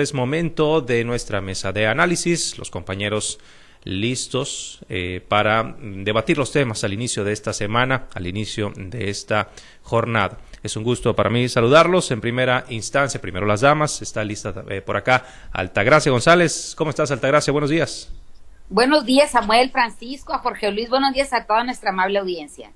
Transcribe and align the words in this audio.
Es 0.00 0.14
momento 0.14 0.80
de 0.80 1.02
nuestra 1.02 1.40
mesa 1.40 1.72
de 1.72 1.88
análisis, 1.88 2.56
los 2.56 2.70
compañeros 2.70 3.40
listos 3.82 4.78
eh, 4.88 5.20
para 5.26 5.74
debatir 5.82 6.38
los 6.38 6.52
temas 6.52 6.84
al 6.84 6.92
inicio 6.92 7.24
de 7.24 7.32
esta 7.32 7.52
semana, 7.52 8.06
al 8.14 8.28
inicio 8.28 8.72
de 8.76 9.10
esta 9.10 9.48
jornada. 9.82 10.38
Es 10.62 10.76
un 10.76 10.84
gusto 10.84 11.16
para 11.16 11.30
mí 11.30 11.48
saludarlos. 11.48 12.12
En 12.12 12.20
primera 12.20 12.64
instancia, 12.68 13.20
primero 13.20 13.44
las 13.44 13.62
damas, 13.62 14.00
está 14.00 14.22
lista 14.22 14.54
eh, 14.68 14.82
por 14.82 14.96
acá 14.96 15.26
Altagracia 15.50 16.12
González. 16.12 16.74
¿Cómo 16.78 16.90
estás, 16.90 17.10
Altagracia? 17.10 17.52
Buenos 17.52 17.70
días. 17.70 18.08
Buenos 18.68 19.04
días, 19.04 19.32
Samuel, 19.32 19.72
Francisco, 19.72 20.32
a 20.32 20.38
Jorge 20.38 20.70
Luis. 20.70 20.88
Buenos 20.88 21.12
días 21.12 21.32
a 21.32 21.44
toda 21.44 21.64
nuestra 21.64 21.90
amable 21.90 22.20
audiencia. 22.20 22.70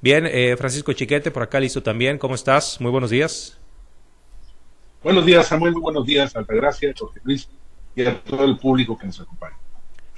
Bien, 0.00 0.26
eh, 0.26 0.56
Francisco 0.56 0.92
Chiquete, 0.92 1.30
por 1.30 1.44
acá 1.44 1.60
listo 1.60 1.84
también. 1.84 2.18
¿Cómo 2.18 2.34
estás? 2.34 2.80
Muy 2.80 2.90
buenos 2.90 3.10
días. 3.10 3.57
Buenos 5.02 5.24
días, 5.24 5.46
Samuel. 5.46 5.72
Muy 5.72 5.82
buenos 5.82 6.04
días, 6.04 6.34
Altagracia, 6.34 6.92
Jorge 6.96 7.20
Luis 7.22 7.48
y 7.94 8.04
a 8.04 8.20
todo 8.20 8.44
el 8.44 8.58
público 8.58 8.98
que 8.98 9.06
nos 9.06 9.20
acompaña. 9.20 9.56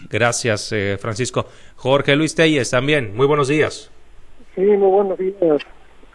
Gracias, 0.08 0.72
eh, 0.72 0.96
Francisco. 0.98 1.46
Jorge 1.76 2.16
Luis 2.16 2.34
Telles 2.34 2.70
también. 2.70 3.14
Muy 3.14 3.26
buenos 3.26 3.48
días. 3.48 3.90
Sí, 4.54 4.62
muy 4.62 4.90
buenos 4.90 5.18
días, 5.18 5.62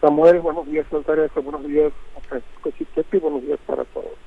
Samuel. 0.00 0.40
Buenos 0.40 0.66
días, 0.66 0.86
Altagracia. 0.92 1.40
Buenos 1.40 1.64
días, 1.66 1.92
Francisco 2.28 2.70
Chiquete 2.76 3.16
y 3.16 3.20
buenos 3.20 3.42
días 3.42 3.58
para 3.66 3.84
todos. 3.84 4.25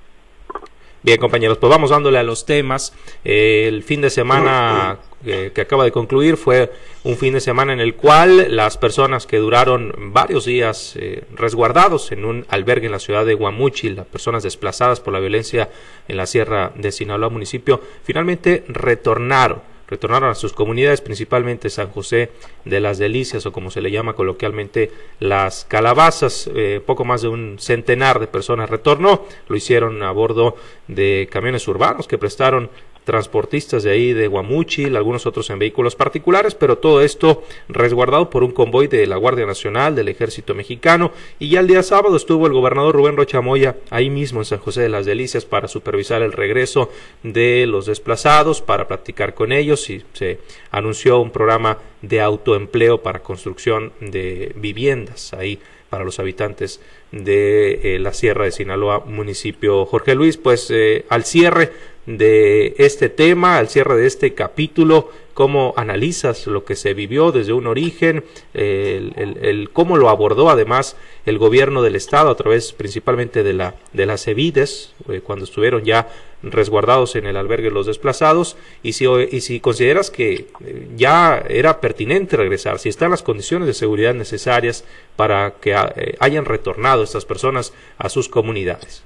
Bien, 1.01 1.17
compañeros, 1.17 1.57
pues 1.57 1.69
vamos 1.69 1.91
dándole 1.91 2.19
a 2.19 2.23
los 2.23 2.45
temas. 2.45 2.93
El 3.23 3.83
fin 3.83 4.01
de 4.01 4.09
semana 4.09 4.99
eh, 5.25 5.51
que 5.55 5.61
acaba 5.61 5.85
de 5.85 5.93
concluir 5.93 6.35
fue 6.35 6.73
un 7.05 7.15
fin 7.15 7.33
de 7.33 7.39
semana 7.39 7.71
en 7.71 7.79
el 7.79 7.95
cual 7.95 8.53
las 8.53 8.77
personas 8.77 9.25
que 9.25 9.37
duraron 9.37 9.93
varios 10.13 10.43
días 10.43 10.97
eh, 10.97 11.23
resguardados 11.35 12.11
en 12.11 12.25
un 12.25 12.45
albergue 12.49 12.87
en 12.87 12.91
la 12.91 12.99
ciudad 12.99 13.25
de 13.25 13.33
Guamuchi, 13.33 13.91
las 13.91 14.07
personas 14.07 14.43
desplazadas 14.43 14.99
por 14.99 15.13
la 15.13 15.21
violencia 15.21 15.69
en 16.09 16.17
la 16.17 16.25
sierra 16.25 16.73
de 16.75 16.91
Sinaloa 16.91 17.29
municipio, 17.29 17.81
finalmente 18.03 18.65
retornaron 18.67 19.61
retornaron 19.89 20.29
a 20.29 20.35
sus 20.35 20.53
comunidades, 20.53 21.01
principalmente 21.01 21.69
San 21.69 21.89
José 21.89 22.29
de 22.63 22.79
las 22.79 22.99
Delicias 22.99 23.45
o 23.45 23.51
como 23.51 23.71
se 23.71 23.81
le 23.81 23.91
llama 23.91 24.13
coloquialmente 24.13 24.91
las 25.19 25.65
calabazas. 25.65 26.49
Eh, 26.55 26.81
poco 26.85 27.05
más 27.05 27.23
de 27.23 27.27
un 27.27 27.57
centenar 27.59 28.19
de 28.19 28.27
personas 28.27 28.69
retornó, 28.69 29.25
lo 29.47 29.55
hicieron 29.55 30.03
a 30.03 30.11
bordo 30.11 30.55
de 30.87 31.27
camiones 31.31 31.67
urbanos 31.67 32.07
que 32.07 32.17
prestaron 32.17 32.69
transportistas 33.09 33.81
de 33.81 33.89
ahí 33.89 34.13
de 34.13 34.27
Guamuchil, 34.27 34.95
algunos 34.95 35.25
otros 35.25 35.49
en 35.49 35.57
vehículos 35.57 35.95
particulares, 35.95 36.53
pero 36.53 36.77
todo 36.77 37.01
esto 37.01 37.41
resguardado 37.67 38.29
por 38.29 38.43
un 38.43 38.51
convoy 38.51 38.85
de 38.85 39.07
la 39.07 39.17
Guardia 39.17 39.47
Nacional, 39.47 39.95
del 39.95 40.09
Ejército 40.09 40.53
Mexicano, 40.53 41.11
y 41.39 41.49
ya 41.49 41.59
el 41.59 41.65
día 41.65 41.81
sábado 41.81 42.15
estuvo 42.15 42.45
el 42.45 42.53
gobernador 42.53 42.93
Rubén 42.93 43.17
Rocha 43.17 43.41
Moya 43.41 43.77
ahí 43.89 44.11
mismo 44.11 44.41
en 44.41 44.45
San 44.45 44.59
José 44.59 44.83
de 44.83 44.89
las 44.89 45.07
Delicias 45.07 45.43
para 45.43 45.67
supervisar 45.67 46.21
el 46.21 46.33
regreso 46.33 46.91
de 47.23 47.65
los 47.65 47.87
desplazados, 47.87 48.61
para 48.61 48.87
practicar 48.87 49.33
con 49.33 49.53
ellos 49.53 49.89
y 49.89 50.03
se 50.13 50.37
anunció 50.69 51.19
un 51.19 51.31
programa 51.31 51.79
de 52.03 52.21
autoempleo 52.21 53.01
para 53.01 53.23
construcción 53.23 53.91
de 54.01 54.53
viviendas 54.55 55.33
ahí 55.33 55.57
para 55.89 56.03
los 56.03 56.19
habitantes 56.19 56.79
de 57.11 57.95
eh, 57.95 57.99
la 57.99 58.13
Sierra 58.13 58.45
de 58.45 58.51
Sinaloa, 58.51 59.03
municipio 59.05 59.85
Jorge 59.85 60.15
Luis. 60.15 60.37
Pues 60.37 60.69
eh, 60.71 61.05
al 61.09 61.25
cierre 61.25 61.71
de 62.05 62.75
este 62.77 63.09
tema, 63.09 63.57
al 63.57 63.69
cierre 63.69 63.95
de 63.95 64.07
este 64.07 64.33
capítulo, 64.33 65.11
cómo 65.33 65.73
analizas 65.77 66.47
lo 66.47 66.65
que 66.65 66.75
se 66.75 66.93
vivió 66.93 67.31
desde 67.31 67.53
un 67.53 67.65
origen, 67.67 68.25
el, 68.53 69.69
cómo 69.71 69.95
lo 69.95 70.09
abordó 70.09 70.49
además 70.49 70.97
el 71.25 71.37
gobierno 71.37 71.81
del 71.81 71.95
estado 71.95 72.29
a 72.29 72.35
través 72.35 72.73
principalmente 72.73 73.43
de 73.43 73.53
la 73.53 73.75
de 73.93 74.05
las 74.05 74.27
EVIDES, 74.27 74.93
eh, 75.07 75.21
cuando 75.23 75.45
estuvieron 75.45 75.85
ya 75.85 76.09
resguardados 76.43 77.15
en 77.15 77.25
el 77.25 77.37
albergue 77.37 77.71
los 77.71 77.85
desplazados, 77.85 78.57
y 78.83 78.93
si, 78.93 79.05
y 79.05 79.41
si 79.41 79.59
consideras 79.59 80.11
que 80.11 80.47
eh, 80.61 80.87
ya 80.95 81.43
era 81.49 81.81
pertinente 81.81 82.37
regresar, 82.37 82.79
si 82.79 82.89
están 82.89 83.11
las 83.11 83.23
condiciones 83.23 83.67
de 83.67 83.73
seguridad 83.73 84.13
necesarias 84.13 84.85
para 85.15 85.51
que 85.61 85.73
eh, 85.73 86.15
hayan 86.19 86.45
retornado 86.45 87.03
estas 87.03 87.25
personas 87.25 87.73
a 87.97 88.09
sus 88.09 88.29
comunidades. 88.29 89.03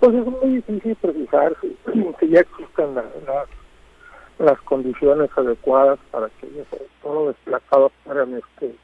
Pues 0.00 0.14
es 0.14 0.26
muy 0.26 0.56
difícil 0.56 0.94
precisar 0.96 1.56
si, 1.60 1.76
ya 2.28 2.40
existen 2.40 2.94
las 2.94 3.48
las 4.38 4.60
condiciones 4.62 5.30
adecuadas 5.36 5.98
para 6.10 6.28
que 6.40 6.46
todos 7.02 7.26
los 7.26 7.34
desplazados 7.34 7.92
puedan 8.04 8.34
este, 8.34 8.74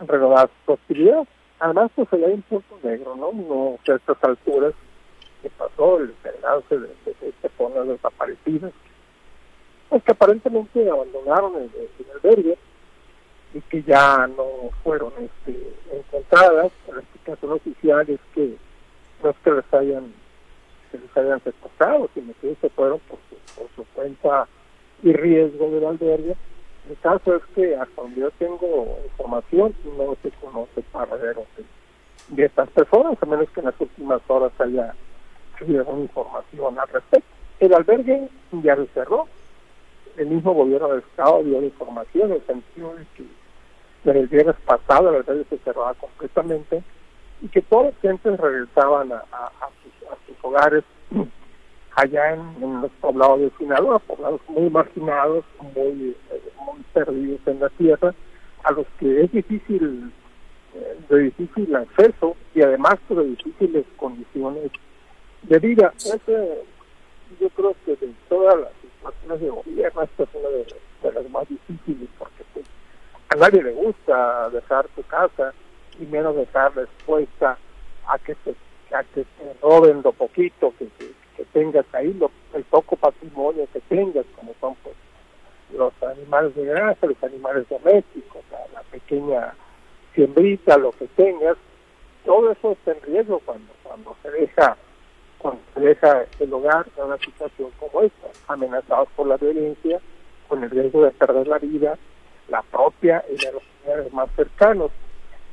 renovar 0.00 0.48
su 0.64 0.72
actividad. 0.72 1.26
Además, 1.58 1.90
pues 1.94 2.12
hay 2.12 2.32
un 2.32 2.42
punto 2.42 2.78
negro, 2.82 3.16
¿no? 3.16 3.32
No 3.32 3.78
a 3.86 3.96
estas 3.96 4.22
alturas 4.22 4.72
que 4.72 4.85
el 6.70 6.82
lance 6.82 7.14
de, 7.20 7.92
desaparecidas, 7.92 8.72
pues 9.88 10.02
que 10.02 10.12
aparentemente 10.12 10.90
abandonaron 10.90 11.54
el, 11.56 11.70
albergue 12.14 12.58
y 13.54 13.60
que 13.62 13.82
ya 13.82 14.26
no 14.26 14.70
fueron 14.82 15.12
este, 15.18 15.72
encontradas. 15.92 16.72
La 16.92 17.00
explicación 17.00 17.52
oficial 17.52 18.10
es 18.10 18.20
que 18.34 18.56
no 19.22 19.30
es 19.30 19.36
que 19.42 19.50
les 19.50 19.74
hayan 19.74 20.12
que 20.90 21.20
hayan 21.20 21.42
secuestrado, 21.42 22.08
sino 22.14 22.32
que 22.40 22.56
se 22.60 22.68
fueron 22.70 23.00
por 23.00 23.18
por 23.56 23.68
su 23.74 23.84
cuenta 23.94 24.46
y 25.02 25.12
riesgo 25.12 25.70
del 25.70 25.84
albergue. 25.84 26.36
El 26.88 26.96
caso 26.98 27.34
es 27.34 27.42
que 27.54 27.74
hasta 27.74 28.00
donde 28.00 28.20
yo 28.20 28.30
tengo 28.32 28.98
información 29.04 29.74
no 29.96 30.16
se 30.22 30.30
conoce 30.32 30.82
paradero 30.92 31.44
de, 31.56 31.64
de 32.36 32.44
estas 32.44 32.68
personas, 32.70 33.18
a 33.20 33.26
menos 33.26 33.50
que 33.50 33.60
en 33.60 33.66
las 33.66 33.80
últimas 33.80 34.20
horas 34.28 34.52
haya 34.58 34.94
habido 35.60 35.98
información 35.98 36.78
al 36.78 36.88
respecto. 36.88 37.28
El 37.60 37.74
albergue 37.74 38.28
ya 38.52 38.76
se 38.76 38.86
cerró, 38.88 39.26
el 40.16 40.26
mismo 40.26 40.52
gobierno 40.52 40.88
del 40.88 41.00
estado 41.00 41.42
dio 41.42 41.60
la 41.60 41.66
información 41.66 42.30
en 42.30 42.36
el 42.36 42.46
sentido 42.46 42.94
de 42.94 43.06
que 43.16 43.24
desde 44.04 44.20
el 44.20 44.26
viernes 44.28 44.56
pasado 44.64 45.10
el 45.10 45.16
albergue 45.16 45.44
se 45.48 45.58
cerraba 45.58 45.94
completamente 45.94 46.82
y 47.42 47.48
que 47.48 47.62
todos 47.62 47.86
los 47.86 47.94
clientes 47.96 48.38
regresaban 48.38 49.12
a 49.12 49.50
sus 50.26 50.44
hogares 50.44 50.84
allá 51.96 52.34
en, 52.34 52.80
los 52.82 52.90
poblados 53.00 53.40
de 53.40 53.50
Sinaloa, 53.58 53.98
poblados 54.00 54.40
muy 54.48 54.70
marginados, 54.70 55.44
muy, 55.74 56.14
eh, 56.30 56.52
muy 56.64 56.82
perdidos 56.92 57.40
en 57.46 57.60
la 57.60 57.68
tierra, 57.70 58.14
a 58.64 58.72
los 58.72 58.86
que 58.98 59.22
es 59.22 59.32
difícil, 59.32 60.12
eh, 60.74 60.98
de 61.08 61.18
difícil 61.18 61.74
acceso 61.74 62.36
y 62.54 62.62
además 62.62 62.96
de 63.08 63.24
difíciles 63.24 63.86
condiciones 63.96 64.70
de 65.48 65.58
vida. 65.58 65.92
Ese, 65.96 66.64
yo 67.40 67.48
creo 67.50 67.74
que 67.84 67.96
de 67.96 68.12
todas 68.28 68.60
las 68.60 68.70
situaciones 68.80 69.40
de 69.40 69.48
gobierno, 69.48 70.02
esta 70.02 70.22
es 70.22 70.28
una 70.34 70.48
de, 70.48 70.66
las 71.12 71.30
más 71.30 71.48
difíciles 71.48 72.08
porque 72.18 72.42
pues, 72.52 72.66
a 73.28 73.36
nadie 73.36 73.62
le 73.62 73.72
gusta 73.72 74.50
dejar 74.50 74.86
su 74.96 75.06
casa 75.06 75.52
y 76.00 76.06
menos 76.06 76.34
dejarla 76.34 76.82
expuesta 76.82 77.56
a 78.06 78.18
que 78.18 78.36
se, 78.44 78.54
a 78.94 79.04
que 79.04 79.22
se 79.22 79.54
roben 79.62 80.02
lo 80.02 80.12
poquito 80.12 80.74
que, 80.78 80.88
que 80.98 81.12
que 81.36 81.44
tengas 81.46 81.84
ahí, 81.92 82.12
lo, 82.14 82.30
el 82.54 82.64
poco 82.64 82.96
patrimonio 82.96 83.68
que 83.72 83.80
tengas, 83.80 84.24
como 84.34 84.54
son 84.60 84.74
pues 84.82 84.96
los 85.76 85.92
animales 86.02 86.54
de 86.54 86.64
grasa, 86.64 87.06
los 87.06 87.22
animales 87.22 87.68
domésticos, 87.68 88.42
la, 88.50 88.58
la 88.72 88.82
pequeña 88.90 89.54
siembrita, 90.14 90.78
lo 90.78 90.92
que 90.92 91.06
tengas, 91.08 91.56
todo 92.24 92.50
eso 92.50 92.72
está 92.72 92.92
en 92.92 93.02
riesgo 93.02 93.40
cuando, 93.44 93.72
cuando 93.82 94.16
se 94.22 94.30
deja 94.30 94.76
cuando 95.38 95.60
se 95.74 95.80
deja 95.80 96.24
el 96.40 96.52
hogar 96.52 96.86
en 96.96 97.04
una 97.04 97.18
situación 97.18 97.70
como 97.78 98.02
esta, 98.02 98.28
amenazados 98.48 99.08
por 99.16 99.26
la 99.26 99.36
violencia, 99.36 100.00
con 100.48 100.62
el 100.62 100.70
riesgo 100.70 101.04
de 101.04 101.10
perder 101.12 101.46
la 101.46 101.58
vida, 101.58 101.98
la 102.48 102.62
propia 102.62 103.24
y 103.28 103.36
de 103.36 103.52
los 103.52 104.12
más 104.12 104.28
cercanos. 104.36 104.90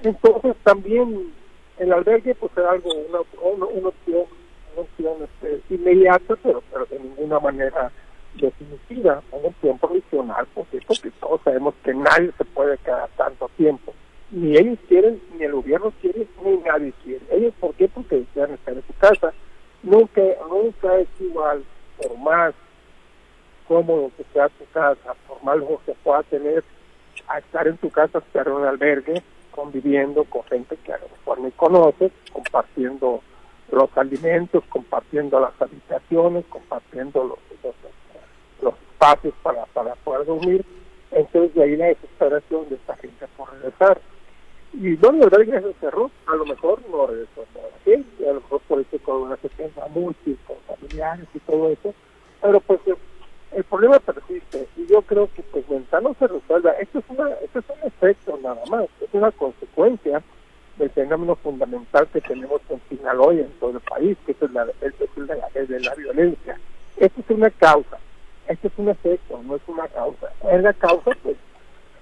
Entonces 0.01 0.55
también 0.63 1.33
el 1.77 1.93
albergue 1.93 2.35
pues 2.35 2.51
era 2.57 2.71
algo, 2.71 2.89
una, 2.93 3.19
una, 3.41 3.65
una 3.65 3.87
opción 3.89 4.25
una 4.73 4.81
opción 4.81 5.13
este, 5.23 5.73
inmediata, 5.73 6.35
pero, 6.41 6.63
pero 6.71 6.85
de 6.85 6.99
ninguna 6.99 7.39
manera 7.39 7.91
definitiva, 8.35 9.21
una 9.31 9.47
opción 9.47 9.77
provisional, 9.77 10.47
porque, 10.53 10.79
porque 10.87 11.11
todos 11.19 11.41
sabemos 11.43 11.75
que 11.83 11.93
nadie 11.93 12.31
se 12.37 12.45
puede 12.45 12.77
quedar 12.79 13.09
tanto 13.15 13.49
tiempo. 13.55 13.93
Ni 14.31 14.57
ellos 14.57 14.79
quieren, 14.87 15.21
ni 15.37 15.43
el 15.43 15.53
gobierno 15.53 15.93
quiere, 16.01 16.27
ni 16.43 16.57
nadie 16.57 16.91
quiere. 17.03 17.21
Ellos, 17.31 17.53
¿por 17.59 17.75
qué? 17.75 17.87
Porque 17.87 18.17
desean 18.17 18.51
estar 18.53 18.73
en 18.73 18.83
su 18.87 18.93
casa. 18.97 19.33
Nunca, 19.83 20.21
nunca 20.49 20.97
es 20.97 21.09
igual, 21.19 21.63
por 22.01 22.17
más 22.17 22.53
cómodo 23.67 24.11
que 24.15 24.23
sea 24.33 24.49
tu 24.49 24.65
casa, 24.73 25.13
por 25.27 25.43
más 25.43 25.57
lo 25.57 25.79
que 25.85 25.93
pueda 26.03 26.23
tener, 26.23 26.63
a 27.27 27.39
estar 27.39 27.67
en 27.67 27.77
tu 27.77 27.89
casa, 27.89 28.19
estar 28.19 28.47
en 28.47 28.53
un 28.53 28.65
albergue, 28.65 29.21
conviviendo 29.51 30.23
con 30.25 30.43
gente 30.43 30.77
que 30.77 30.93
a 30.93 30.97
lo 30.97 31.09
mejor 31.09 31.39
ni 31.39 31.51
conoces, 31.51 32.11
compartiendo 32.31 33.21
los 33.71 33.97
alimentos, 33.97 34.63
compartiendo 34.69 35.39
las 35.39 35.59
habitaciones, 35.61 36.45
compartiendo 36.49 37.23
los, 37.23 37.39
los, 38.61 38.73
espacios 38.73 39.33
para, 39.43 39.65
para 39.67 39.95
poder 39.95 40.25
dormir. 40.25 40.65
Entonces 41.11 41.53
de 41.55 41.63
ahí 41.63 41.75
la 41.75 41.87
desesperación 41.87 42.69
de 42.69 42.75
esta 42.75 42.95
gente 42.97 43.27
por 43.35 43.51
regresar. 43.51 43.99
Y 44.73 44.95
bueno, 44.95 45.19
el 45.19 45.33
albergue 45.33 45.61
se 45.61 45.73
cerró, 45.79 46.09
a 46.25 46.35
lo 46.35 46.45
mejor 46.45 46.81
no 46.89 47.05
regresó 47.05 47.45
toda 47.53 47.67
la 47.69 47.79
gente, 47.83 48.27
a 48.27 48.33
lo 48.33 48.41
mejor 48.41 48.61
por 48.61 48.79
eso 48.79 48.97
con 49.03 49.37
se 49.39 49.49
tenga 49.49 49.87
con 49.93 50.57
familiares 50.67 51.27
y 51.33 51.39
todo 51.39 51.69
eso, 51.69 51.93
pero 52.41 52.59
pues 52.59 52.79
el 53.51 53.63
problema 53.65 53.99
persiste 53.99 54.67
y 54.75 54.87
yo 54.87 55.01
creo 55.03 55.29
que 55.35 55.43
pues 55.43 55.63
mientras 55.69 56.01
no 56.01 56.15
se 56.17 56.27
resuelva, 56.27 56.71
esto 56.71 56.99
es, 56.99 57.05
una, 57.09 57.29
esto 57.43 57.59
es 57.59 57.65
un 57.69 57.87
efecto 57.87 58.39
nada 58.41 58.61
más, 58.69 58.85
es 58.99 59.09
una 59.13 59.31
consecuencia 59.31 60.23
del 60.77 60.89
fenómeno 60.89 61.35
fundamental 61.35 62.07
que 62.11 62.21
tenemos 62.21 62.61
en 62.69 62.81
Sinaloa 62.89 63.33
y 63.35 63.39
en 63.41 63.51
todo 63.59 63.71
el 63.71 63.79
país, 63.81 64.17
que 64.25 64.31
es, 64.31 64.51
la, 64.51 64.63
el, 64.81 64.93
de 65.27 65.35
la, 65.35 65.47
el 65.53 65.67
de 65.67 65.79
la 65.81 65.93
violencia. 65.93 66.59
Esto 66.97 67.21
es 67.21 67.29
una 67.29 67.51
causa, 67.51 67.99
esto 68.47 68.67
es 68.67 68.73
un 68.77 68.89
efecto, 68.89 69.39
no 69.43 69.55
es 69.55 69.61
una 69.67 69.87
causa. 69.87 70.31
Es 70.51 70.63
la 70.63 70.73
causa, 70.73 71.11
pues, 71.21 71.37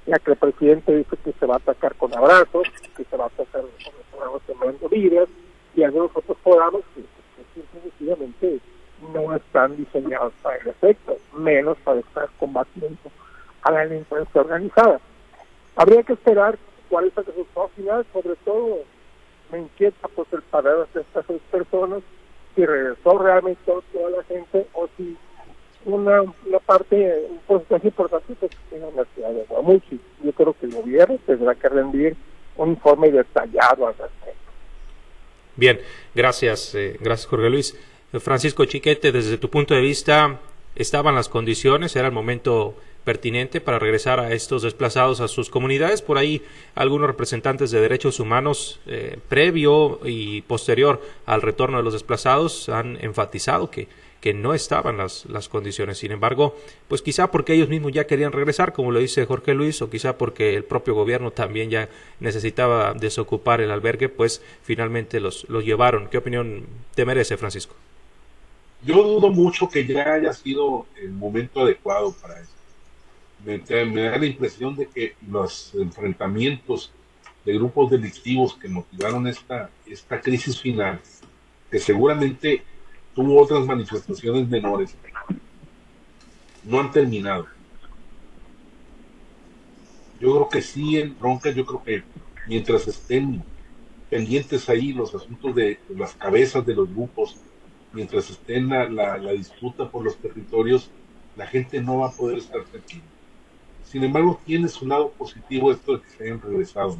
ya 0.06 0.20
que 0.20 0.32
el 0.32 0.38
presidente 0.38 0.96
dice 0.96 1.18
que 1.24 1.34
se 1.34 1.46
va 1.46 1.56
a 1.56 1.58
atacar 1.58 1.96
con 1.96 2.16
abrazos, 2.16 2.68
que 2.96 3.04
se 3.04 3.18
va 3.18 3.26
a 3.26 3.28
atacar 3.28 3.62
con 3.62 3.94
programas 4.12 4.42
sembrando 4.48 4.90
vidas, 4.90 5.30
y 5.76 5.84
algunos 5.84 6.12
otros 6.14 6.38
programas 6.44 6.82
que, 6.96 7.02
que, 8.40 8.60
no 9.14 9.36
están 9.36 9.76
diseñados 9.78 10.34
para 10.42 10.58
el 10.58 10.68
efecto, 10.68 11.18
menos 11.34 11.78
para 11.84 12.00
estar 12.00 12.30
combatiendo 12.40 13.00
a 13.64 13.72
la 13.72 13.86
delincuencia 13.86 14.42
organizada. 14.42 15.00
Habría 15.76 16.04
que 16.04 16.14
esperar 16.14 16.58
cuál 16.90 17.08
es 17.08 17.18
el 17.18 17.26
resultado 17.26 17.70
final, 17.70 18.06
sobre 18.14 18.36
todo 18.38 18.80
me 19.52 19.60
inquieta 19.60 20.08
pues 20.10 20.32
el 20.34 20.42
paradero 20.44 20.88
de 20.94 21.02
estas 21.02 21.26
seis 21.26 21.42
personas, 21.50 22.02
si 22.56 22.66
regresó 22.66 23.18
realmente 23.18 23.62
toda 23.66 24.10
la 24.10 24.24
gente 24.24 24.68
o 24.74 24.88
si 24.98 25.18
una, 25.86 26.22
una 26.22 26.60
parte, 26.66 27.28
un 27.30 27.40
porcentaje 27.40 27.88
importante 27.88 28.34
pues, 28.40 28.52
en 28.72 28.82
la 28.96 29.06
ciudad 29.14 29.32
de 29.32 29.46
Guamuchi. 29.48 30.00
Yo 30.24 30.32
creo 30.34 30.54
que 30.54 30.66
el 30.66 30.74
gobierno 30.74 31.18
tendrá 31.26 31.56
que 31.56 31.70
rendir 31.70 32.16
un 32.58 32.70
informe 32.70 33.12
detallado 33.12 33.88
al 33.88 33.98
respecto. 33.98 34.40
Bien, 35.56 35.80
gracias, 36.16 36.76
eh, 36.76 36.98
gracias 37.00 37.28
Jorge 37.28 37.50
Luis. 37.50 37.78
Francisco 38.20 38.66
Chiquete, 38.66 39.12
desde 39.12 39.38
tu 39.38 39.50
punto 39.50 39.74
de 39.74 39.82
vista, 39.82 40.40
¿estaban 40.76 41.16
las 41.16 41.30
condiciones? 41.30 41.96
¿Era 41.96 42.08
el 42.08 42.14
momento 42.14 42.76
pertinente 43.04 43.62
para 43.62 43.80
regresar 43.80 44.20
a 44.20 44.32
estos 44.32 44.62
desplazados 44.62 45.22
a 45.22 45.28
sus 45.28 45.50
comunidades. 45.50 46.02
Por 46.02 46.18
ahí 46.18 46.44
algunos 46.76 47.08
representantes 47.08 47.72
de 47.72 47.82
derechos 47.82 48.20
humanos 48.20 48.80
eh, 48.86 49.18
previo 49.28 50.00
y 50.06 50.42
posterior 50.44 51.02
al 51.26 51.42
retorno 51.42 51.78
de 51.78 51.84
los 51.84 51.94
desplazados 51.94 52.70
han 52.70 52.98
enfatizado 53.04 53.72
que, 53.72 53.88
que 54.22 54.34
no 54.34 54.54
estaban 54.54 54.98
las, 54.98 55.26
las 55.26 55.50
condiciones. 55.50 55.98
Sin 55.98 56.12
embargo, 56.12 56.56
pues 56.88 57.02
quizá 57.02 57.32
porque 57.32 57.54
ellos 57.54 57.68
mismos 57.68 57.92
ya 57.92 58.08
querían 58.08 58.32
regresar, 58.32 58.72
como 58.72 58.92
lo 58.92 59.00
dice 59.00 59.26
Jorge 59.26 59.54
Luis, 59.54 59.82
o 59.82 59.90
quizá 59.90 60.18
porque 60.18 60.56
el 60.56 60.64
propio 60.64 60.94
gobierno 60.94 61.32
también 61.32 61.70
ya 61.70 61.90
necesitaba 62.20 62.94
desocupar 62.94 63.60
el 63.62 63.72
albergue, 63.72 64.08
pues 64.08 64.42
finalmente 64.64 65.20
los, 65.20 65.50
los 65.50 65.66
llevaron. 65.66 66.08
¿Qué 66.08 66.18
opinión 66.18 66.68
te 66.96 67.06
merece, 67.06 67.36
Francisco? 67.36 67.76
Yo 68.84 69.04
dudo 69.04 69.30
mucho 69.30 69.68
que 69.68 69.86
ya 69.86 70.14
haya 70.14 70.32
sido 70.34 70.86
el 71.02 71.12
momento 71.12 71.62
adecuado 71.62 72.14
para 72.22 72.40
eso 72.40 72.62
me, 73.46 73.58
da 73.60 74.18
la 74.18 74.26
impresión 74.26 74.76
de 74.76 74.88
que 74.88 75.16
los 75.30 75.74
enfrentamientos 75.76 76.92
de 77.46 77.54
grupos 77.54 77.90
delictivos 77.90 78.56
que 78.56 78.68
motivaron 78.68 79.28
esta, 79.28 79.70
esta 79.86 80.22
crisis 80.22 80.60
final, 80.60 81.00
que 81.70 81.80
seguramente 81.80 82.64
tuvo 83.16 83.42
otras 83.42 83.66
manifestaciones 83.66 84.48
menores, 84.50 84.96
no 86.64 86.80
han 86.80 86.92
terminado. 86.92 87.48
Yo 90.20 90.34
creo 90.34 90.50
que 90.50 90.62
sí, 90.62 90.98
en 90.98 91.18
bronca, 91.18 91.50
yo 91.52 91.66
creo 91.66 91.84
que 91.84 92.04
mientras 92.48 92.88
estén 92.88 93.44
pendientes 94.10 94.70
ahí 94.70 94.94
los 94.94 95.16
asuntos 95.16 95.56
de, 95.56 95.80
las 95.90 96.14
cabezas 96.14 96.66
de 96.66 96.76
los 96.76 96.94
grupos, 96.94 97.38
mientras 97.94 98.30
estén 98.30 98.70
la, 98.70 98.88
la, 98.88 99.18
la 99.18 99.32
disputa 99.32 99.90
por 99.90 100.04
los 100.04 100.18
territorios, 100.18 100.92
la 101.36 101.48
gente 101.48 101.82
no 101.82 102.00
va 102.00 102.08
a 102.08 102.12
poder 102.12 102.38
estar 102.38 102.64
tranquila. 102.66 103.04
Sin 103.84 104.04
embargo, 104.04 104.40
tiene 104.46 104.68
su 104.68 104.86
lado 104.88 105.12
positivo 105.12 105.72
esto 105.72 105.98
de 105.98 106.02
que 106.02 106.10
se 106.10 106.24
hayan 106.24 106.42
regresado. 106.42 106.98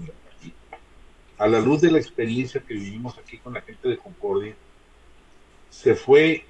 A 1.38 1.48
la 1.48 1.60
luz 1.60 1.82
de 1.82 1.90
la 1.90 1.98
experiencia 1.98 2.62
que 2.62 2.74
vivimos 2.74 3.18
aquí 3.18 3.38
con 3.38 3.54
la 3.54 3.62
gente 3.62 3.88
de 3.90 3.98
Concordia, 3.98 4.56
se 5.72 5.96
fue 5.96 6.46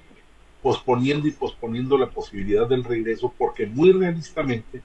posponiendo 0.62 1.26
y 1.26 1.30
posponiendo 1.30 1.96
la 1.96 2.10
posibilidad 2.10 2.68
del 2.68 2.84
regreso 2.84 3.32
porque 3.38 3.66
muy 3.66 3.92
realistamente 3.92 4.82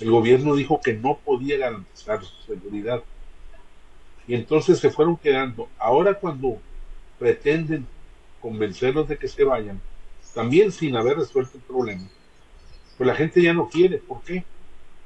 el 0.00 0.10
gobierno 0.10 0.54
dijo 0.54 0.78
que 0.82 0.92
no 0.92 1.16
podía 1.16 1.56
garantizar 1.56 2.22
su 2.22 2.42
seguridad. 2.42 3.02
Y 4.28 4.34
entonces 4.34 4.78
se 4.78 4.90
fueron 4.90 5.16
quedando. 5.16 5.70
Ahora 5.78 6.12
cuando 6.12 6.60
pretenden 7.18 7.86
convencerlos 8.42 9.08
de 9.08 9.16
que 9.16 9.28
se 9.28 9.44
vayan, 9.44 9.80
también 10.34 10.70
sin 10.70 10.94
haber 10.96 11.16
resuelto 11.16 11.56
el 11.56 11.64
problema, 11.64 12.06
pues 12.98 13.06
la 13.06 13.14
gente 13.14 13.40
ya 13.40 13.54
no 13.54 13.70
quiere. 13.70 13.96
¿Por 13.96 14.22
qué? 14.22 14.44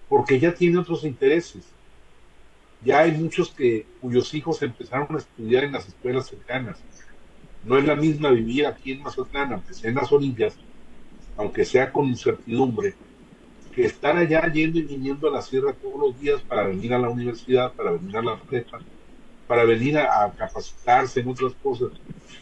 porque 0.08 0.38
ya 0.38 0.54
tiene 0.54 0.78
otros 0.78 1.04
intereses. 1.04 1.64
Ya 2.84 3.00
hay 3.00 3.12
muchos 3.12 3.50
que 3.50 3.86
cuyos 4.00 4.32
hijos 4.34 4.62
empezaron 4.62 5.14
a 5.14 5.18
estudiar 5.18 5.64
en 5.64 5.72
las 5.72 5.88
escuelas 5.88 6.26
cercanas. 6.26 6.78
No 7.66 7.76
es 7.76 7.84
la 7.84 7.96
misma 7.96 8.30
vivir 8.30 8.64
aquí 8.64 8.92
en 8.92 9.02
Mazatlán, 9.02 9.52
aunque 9.54 9.74
sea 9.74 9.90
en 9.90 9.96
las 9.96 10.12
orillas, 10.12 10.56
aunque 11.36 11.64
sea 11.64 11.92
con 11.92 12.06
incertidumbre, 12.06 12.94
que 13.74 13.84
estar 13.84 14.16
allá 14.16 14.50
yendo 14.52 14.78
y 14.78 14.82
viniendo 14.82 15.28
a 15.28 15.32
la 15.32 15.42
sierra 15.42 15.72
todos 15.72 15.98
los 15.98 16.20
días 16.20 16.40
para 16.42 16.68
venir 16.68 16.94
a 16.94 16.98
la 16.98 17.10
universidad, 17.10 17.72
para 17.72 17.90
venir 17.90 18.16
a 18.16 18.22
la 18.22 18.36
prepa, 18.38 18.78
para 19.48 19.64
venir 19.64 19.98
a, 19.98 20.32
capacitarse 20.32 21.20
en 21.20 21.28
otras 21.28 21.54
cosas. 21.60 21.90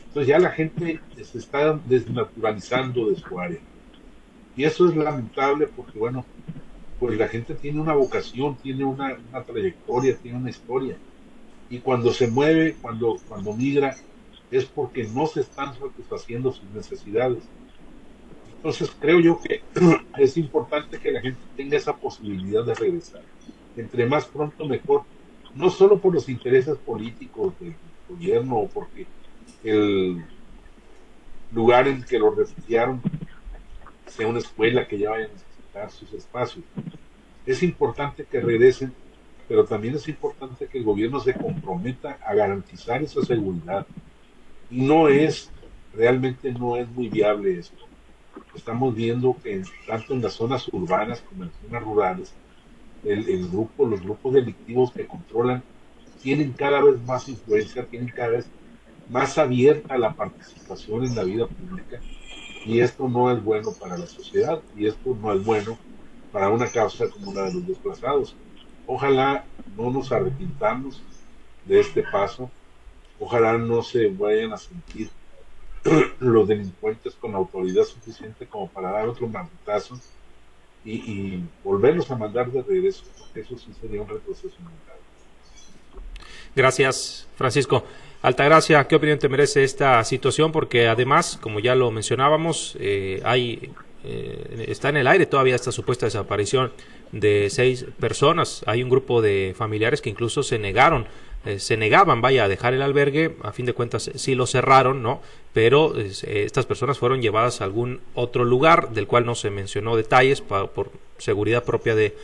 Entonces 0.09 0.29
ya 0.29 0.39
la 0.39 0.51
gente 0.51 1.01
se 1.23 1.39
está 1.39 1.73
desnaturalizando 1.87 3.09
de 3.09 3.17
su 3.17 3.41
área. 3.41 3.61
Y 4.55 4.65
eso 4.65 4.89
es 4.89 4.95
lamentable 4.95 5.69
porque, 5.69 5.99
bueno, 5.99 6.25
pues 7.01 7.19
la 7.19 7.29
gente 7.29 7.55
tiene 7.55 7.81
una 7.81 7.95
vocación, 7.95 8.57
tiene 8.57 8.85
una, 8.85 9.17
trayectoria, 9.47 10.17
tiene 10.19 10.37
una 10.37 10.51
historia. 10.51 10.97
Y 11.71 11.79
cuando 11.79 12.13
se 12.13 12.29
mueve, 12.29 12.77
cuando, 12.81 13.17
cuando 13.27 13.55
migra, 13.55 13.97
es 14.57 14.67
porque 14.67 15.05
no 15.05 15.27
se 15.27 15.41
están 15.41 15.77
satisfaciendo 15.79 16.53
sus 16.53 16.69
necesidades. 16.71 17.43
Entonces 18.57 18.91
creo 19.01 19.19
yo 19.21 19.41
que 19.41 19.63
es 20.19 20.37
importante 20.37 20.99
que 20.99 21.11
la 21.11 21.21
gente 21.21 21.41
tenga 21.57 21.77
esa 21.77 21.97
posibilidad 21.97 22.65
de 22.65 22.75
regresar. 22.75 23.23
Entre 23.77 24.07
más 24.07 24.27
pronto 24.27 24.67
mejor, 24.67 25.03
no 25.55 25.71
solo 25.71 25.99
por 25.99 26.15
los 26.15 26.29
intereses 26.29 26.77
políticos 26.79 27.53
del 27.59 27.75
gobierno 28.09 28.59
o 28.59 28.69
porque 28.69 29.07
el 29.65 30.25
lugar 31.53 31.89
en 31.89 32.05
que 32.05 32.19
lo 32.19 32.31
refugiaron 32.31 33.03
sea 34.07 34.29
una 34.29 34.39
escuela 34.39 34.87
que 34.87 34.99
ya 34.99 35.11
vayan 35.11 35.31
sus 35.91 36.13
espacios. 36.13 36.65
Es 37.45 37.63
importante 37.65 38.25
que 38.25 38.41
regresen, 38.41 38.93
pero 39.49 39.65
también 39.65 39.97
es 39.97 40.07
importante 40.09 40.69
que 40.69 40.79
el 40.79 40.85
gobierno 40.85 41.19
se 41.19 41.35
comprometa 41.35 42.19
a 42.25 42.35
garantizar 42.35 43.03
esa 43.03 43.23
seguridad. 43.23 43.85
No 44.77 45.09
es, 45.09 45.53
realmente 45.93 46.53
no 46.53 46.77
es 46.77 46.89
muy 46.89 47.09
viable 47.09 47.59
esto. 47.59 47.83
Estamos 48.53 48.95
viendo 48.95 49.39
que 49.43 49.69
tanto 49.85 50.15
en 50.15 50.23
las 50.23 50.35
zonas 50.35 50.69
urbanas 50.73 51.23
como 51.23 51.45
en 51.45 51.51
las 51.51 51.59
zonas 51.59 51.83
rurales, 51.85 52.39
el, 53.03 53.29
el 53.29 53.49
grupo, 53.51 53.87
los 53.87 54.03
grupos 54.03 54.35
delictivos 54.35 54.93
que 54.95 55.07
controlan 55.07 55.65
tienen 56.21 56.55
cada 56.55 56.83
vez 56.83 57.01
más 57.03 57.29
influencia, 57.29 57.89
tienen 57.89 58.11
cada 58.11 58.31
vez 58.31 58.53
más 59.07 59.39
abierta 59.39 59.99
la 59.99 60.15
participación 60.17 61.05
en 61.07 61.15
la 61.17 61.25
vida 61.25 61.49
pública 61.49 62.05
y 62.63 62.81
esto 62.81 63.09
no 63.09 63.31
es 63.33 63.43
bueno 63.43 63.77
para 63.77 63.99
la 63.99 64.07
sociedad 64.07 64.65
y 64.73 64.87
esto 64.87 65.15
no 65.17 65.33
es 65.35 65.43
bueno 65.45 65.81
para 66.31 66.51
una 66.51 66.71
causa 66.71 67.11
como 67.11 67.33
la 67.35 67.45
de 67.45 67.55
los 67.55 67.67
desplazados. 67.67 68.41
Ojalá 68.85 69.51
no 69.65 69.91
nos 69.91 70.13
arrepintamos 70.13 71.07
de 71.63 71.81
este 71.81 72.03
paso, 72.05 72.55
ojalá 73.19 73.59
no 73.59 73.83
se 73.83 74.09
vayan 74.09 74.53
a 74.53 74.57
sentir 74.57 75.11
los 76.21 76.49
delincuentes 76.49 77.15
con 77.15 77.35
autoridad 77.35 77.85
suficiente 77.85 78.47
como 78.47 78.69
para 78.69 78.91
dar 78.91 79.09
otro 79.09 79.29
mandazo 79.29 79.99
y, 80.85 81.41
volverlos 81.63 82.11
a 82.11 82.17
mandar 82.17 82.51
de 82.51 82.61
regreso, 82.61 83.05
eso 83.35 83.59
sí 83.59 83.73
sería 83.81 84.03
un 84.03 84.09
retroceso 84.09 84.55
mental. 84.59 84.97
Gracias, 86.55 87.27
Francisco. 87.37 87.85
Altagracia, 88.21 88.87
¿qué 88.87 88.97
opinión 88.97 89.19
te 89.19 89.31
merece 89.31 89.65
esta 89.65 90.05
situación? 90.05 90.53
Porque 90.53 90.87
además, 90.87 91.39
como 91.41 91.59
ya 91.59 91.75
lo 91.75 91.91
mencionábamos, 91.91 92.77
eh, 92.79 93.23
hay 93.25 93.73
eh, 94.07 94.67
está 94.69 94.91
en 94.91 94.99
el 94.99 95.07
aire 95.07 95.25
todavía 95.25 95.55
esta 95.55 95.73
supuesta 95.73 96.07
desaparición 96.07 96.73
de 97.13 97.49
seis 97.49 97.87
personas. 97.99 98.63
Hay 98.67 98.83
un 98.83 98.91
grupo 98.91 99.23
de 99.23 99.55
familiares 99.57 100.03
que 100.03 100.11
incluso 100.11 100.43
se 100.43 100.59
negaron, 100.59 101.07
eh, 101.45 101.59
se 101.59 101.77
negaban, 101.77 102.21
vaya, 102.21 102.45
a 102.45 102.49
dejar 102.49 102.75
el 102.75 102.83
albergue. 102.83 103.37
A 103.43 103.53
fin 103.53 103.67
de 103.67 103.73
cuentas, 103.73 104.11
sí 104.15 104.35
lo 104.35 104.47
cerraron, 104.47 105.03
¿no? 105.03 105.23
Pero 105.53 105.95
estas 105.97 106.67
personas 106.67 106.99
fueron 106.99 107.23
llevadas 107.23 107.61
a 107.61 107.65
algún 107.65 108.01
otro 108.15 108.45
lugar, 108.45 108.91
del 108.91 109.07
cual 109.07 109.25
no 109.25 109.35
se 109.35 109.51
mencionó 109.51 109.97
detalles 109.97 110.41
por 110.41 110.91
seguridad 111.19 111.65
propia 111.65 111.95
de, 111.95 112.17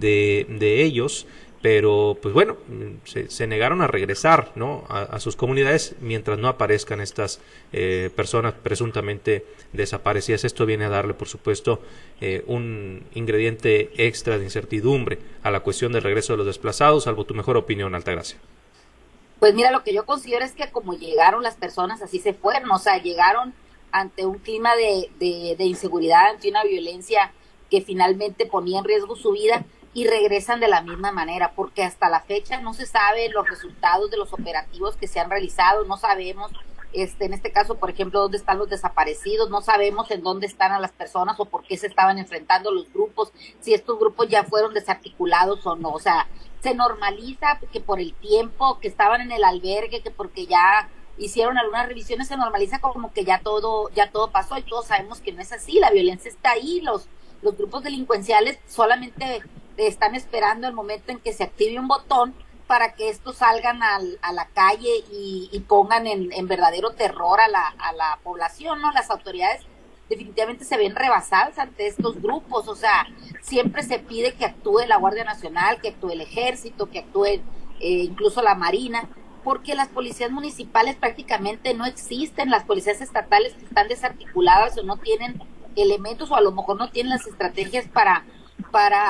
de, 0.00 0.82
ellos 0.82 1.26
pero 1.60 2.18
pues 2.20 2.34
bueno, 2.34 2.56
se, 3.04 3.46
negaron 3.46 3.82
a 3.82 3.86
regresar 3.86 4.50
¿no? 4.56 4.84
a, 4.88 5.20
sus 5.20 5.36
comunidades 5.36 5.94
mientras 6.00 6.36
no 6.36 6.48
aparezcan 6.48 7.00
estas 7.00 7.40
eh, 7.72 8.10
personas 8.16 8.54
presuntamente 8.54 9.46
desaparecidas. 9.72 10.42
Esto 10.42 10.66
viene 10.66 10.86
a 10.86 10.88
darle, 10.88 11.14
por 11.14 11.28
supuesto, 11.28 11.80
eh, 12.20 12.42
un 12.48 13.04
ingrediente 13.14 13.92
extra 13.96 14.38
de 14.38 14.44
incertidumbre 14.44 15.20
a 15.44 15.52
la 15.52 15.60
cuestión 15.60 15.92
del 15.92 16.02
regreso 16.02 16.32
de 16.32 16.38
los 16.38 16.46
desplazados, 16.46 17.04
salvo 17.04 17.26
tu 17.26 17.34
mejor 17.34 17.56
opinión, 17.56 17.94
Altagracia. 17.94 18.38
Pues 19.42 19.54
mira, 19.54 19.72
lo 19.72 19.82
que 19.82 19.92
yo 19.92 20.06
considero 20.06 20.44
es 20.44 20.52
que 20.52 20.70
como 20.70 20.94
llegaron 20.94 21.42
las 21.42 21.56
personas, 21.56 22.00
así 22.00 22.20
se 22.20 22.32
fueron, 22.32 22.70
o 22.70 22.78
sea, 22.78 23.02
llegaron 23.02 23.52
ante 23.90 24.24
un 24.24 24.38
clima 24.38 24.76
de, 24.76 25.10
de, 25.18 25.56
de 25.58 25.64
inseguridad, 25.64 26.28
ante 26.28 26.48
una 26.48 26.62
violencia 26.62 27.32
que 27.68 27.80
finalmente 27.80 28.46
ponía 28.46 28.78
en 28.78 28.84
riesgo 28.84 29.16
su 29.16 29.32
vida 29.32 29.64
y 29.94 30.06
regresan 30.06 30.60
de 30.60 30.68
la 30.68 30.80
misma 30.80 31.10
manera, 31.10 31.54
porque 31.56 31.82
hasta 31.82 32.08
la 32.08 32.20
fecha 32.20 32.60
no 32.60 32.72
se 32.72 32.86
sabe 32.86 33.30
los 33.30 33.48
resultados 33.48 34.12
de 34.12 34.16
los 34.16 34.32
operativos 34.32 34.94
que 34.94 35.08
se 35.08 35.18
han 35.18 35.28
realizado, 35.28 35.82
no 35.86 35.96
sabemos, 35.96 36.52
este, 36.92 37.26
en 37.26 37.34
este 37.34 37.52
caso, 37.52 37.76
por 37.76 37.90
ejemplo, 37.90 38.20
dónde 38.20 38.36
están 38.36 38.58
los 38.58 38.68
desaparecidos, 38.68 39.50
no 39.50 39.62
sabemos 39.62 40.10
en 40.10 40.22
dónde 40.22 40.46
están 40.46 40.72
a 40.72 40.80
las 40.80 40.92
personas 40.92 41.38
o 41.38 41.46
por 41.46 41.64
qué 41.64 41.76
se 41.76 41.86
estaban 41.86 42.18
enfrentando 42.18 42.70
los 42.70 42.92
grupos, 42.92 43.32
si 43.60 43.74
estos 43.74 43.98
grupos 43.98 44.28
ya 44.28 44.44
fueron 44.44 44.74
desarticulados 44.74 45.66
o 45.66 45.76
no, 45.76 45.90
o 45.90 45.98
sea, 45.98 46.28
se 46.60 46.74
normaliza 46.74 47.58
que 47.72 47.80
por 47.80 48.00
el 48.00 48.14
tiempo 48.14 48.78
que 48.78 48.88
estaban 48.88 49.20
en 49.20 49.32
el 49.32 49.44
albergue, 49.44 50.02
que 50.02 50.10
porque 50.10 50.46
ya 50.46 50.88
hicieron 51.18 51.58
algunas 51.58 51.88
revisiones, 51.88 52.28
se 52.28 52.36
normaliza 52.36 52.80
como 52.80 53.12
que 53.12 53.24
ya 53.24 53.40
todo, 53.40 53.90
ya 53.90 54.10
todo 54.10 54.30
pasó 54.30 54.58
y 54.58 54.62
todos 54.62 54.86
sabemos 54.86 55.20
que 55.20 55.32
no 55.32 55.42
es 55.42 55.52
así, 55.52 55.78
la 55.78 55.90
violencia 55.90 56.30
está 56.30 56.52
ahí, 56.52 56.80
los, 56.80 57.08
los 57.42 57.56
grupos 57.56 57.82
delincuenciales 57.82 58.58
solamente 58.66 59.42
están 59.76 60.14
esperando 60.14 60.68
el 60.68 60.74
momento 60.74 61.12
en 61.12 61.18
que 61.18 61.32
se 61.32 61.44
active 61.44 61.78
un 61.78 61.88
botón 61.88 62.34
para 62.66 62.94
que 62.94 63.08
estos 63.08 63.36
salgan 63.36 63.82
al, 63.82 64.18
a 64.22 64.32
la 64.32 64.46
calle 64.46 65.04
y, 65.10 65.64
pongan 65.68 66.06
en, 66.06 66.48
verdadero 66.48 66.90
terror 66.92 67.40
a 67.40 67.48
la, 67.48 67.66
a 67.78 67.92
la 67.92 68.18
población, 68.22 68.80
¿no? 68.80 68.92
Las 68.92 69.10
autoridades 69.10 69.62
definitivamente 70.08 70.64
se 70.64 70.76
ven 70.76 70.94
rebasadas 70.94 71.58
ante 71.58 71.86
estos 71.86 72.20
grupos, 72.20 72.68
o 72.68 72.74
sea, 72.74 73.06
siempre 73.40 73.82
se 73.82 73.98
pide 73.98 74.34
que 74.34 74.44
actúe 74.44 74.80
la 74.86 74.96
Guardia 74.96 75.24
Nacional, 75.24 75.80
que 75.80 75.88
actúe 75.88 76.10
el 76.10 76.20
Ejército, 76.20 76.90
que 76.90 77.00
actúe 77.00 77.26
eh, 77.26 77.40
incluso 77.80 78.42
la 78.42 78.54
Marina, 78.54 79.08
porque 79.42 79.74
las 79.74 79.88
policías 79.88 80.30
municipales 80.30 80.96
prácticamente 80.96 81.74
no 81.74 81.86
existen, 81.86 82.50
las 82.50 82.64
policías 82.64 83.00
estatales 83.00 83.54
están 83.62 83.88
desarticuladas 83.88 84.76
o 84.78 84.82
no 84.82 84.98
tienen 84.98 85.42
elementos 85.76 86.30
o 86.30 86.36
a 86.36 86.40
lo 86.40 86.52
mejor 86.52 86.76
no 86.76 86.90
tienen 86.90 87.10
las 87.10 87.26
estrategias 87.26 87.88
para 87.88 88.24
para 88.70 89.04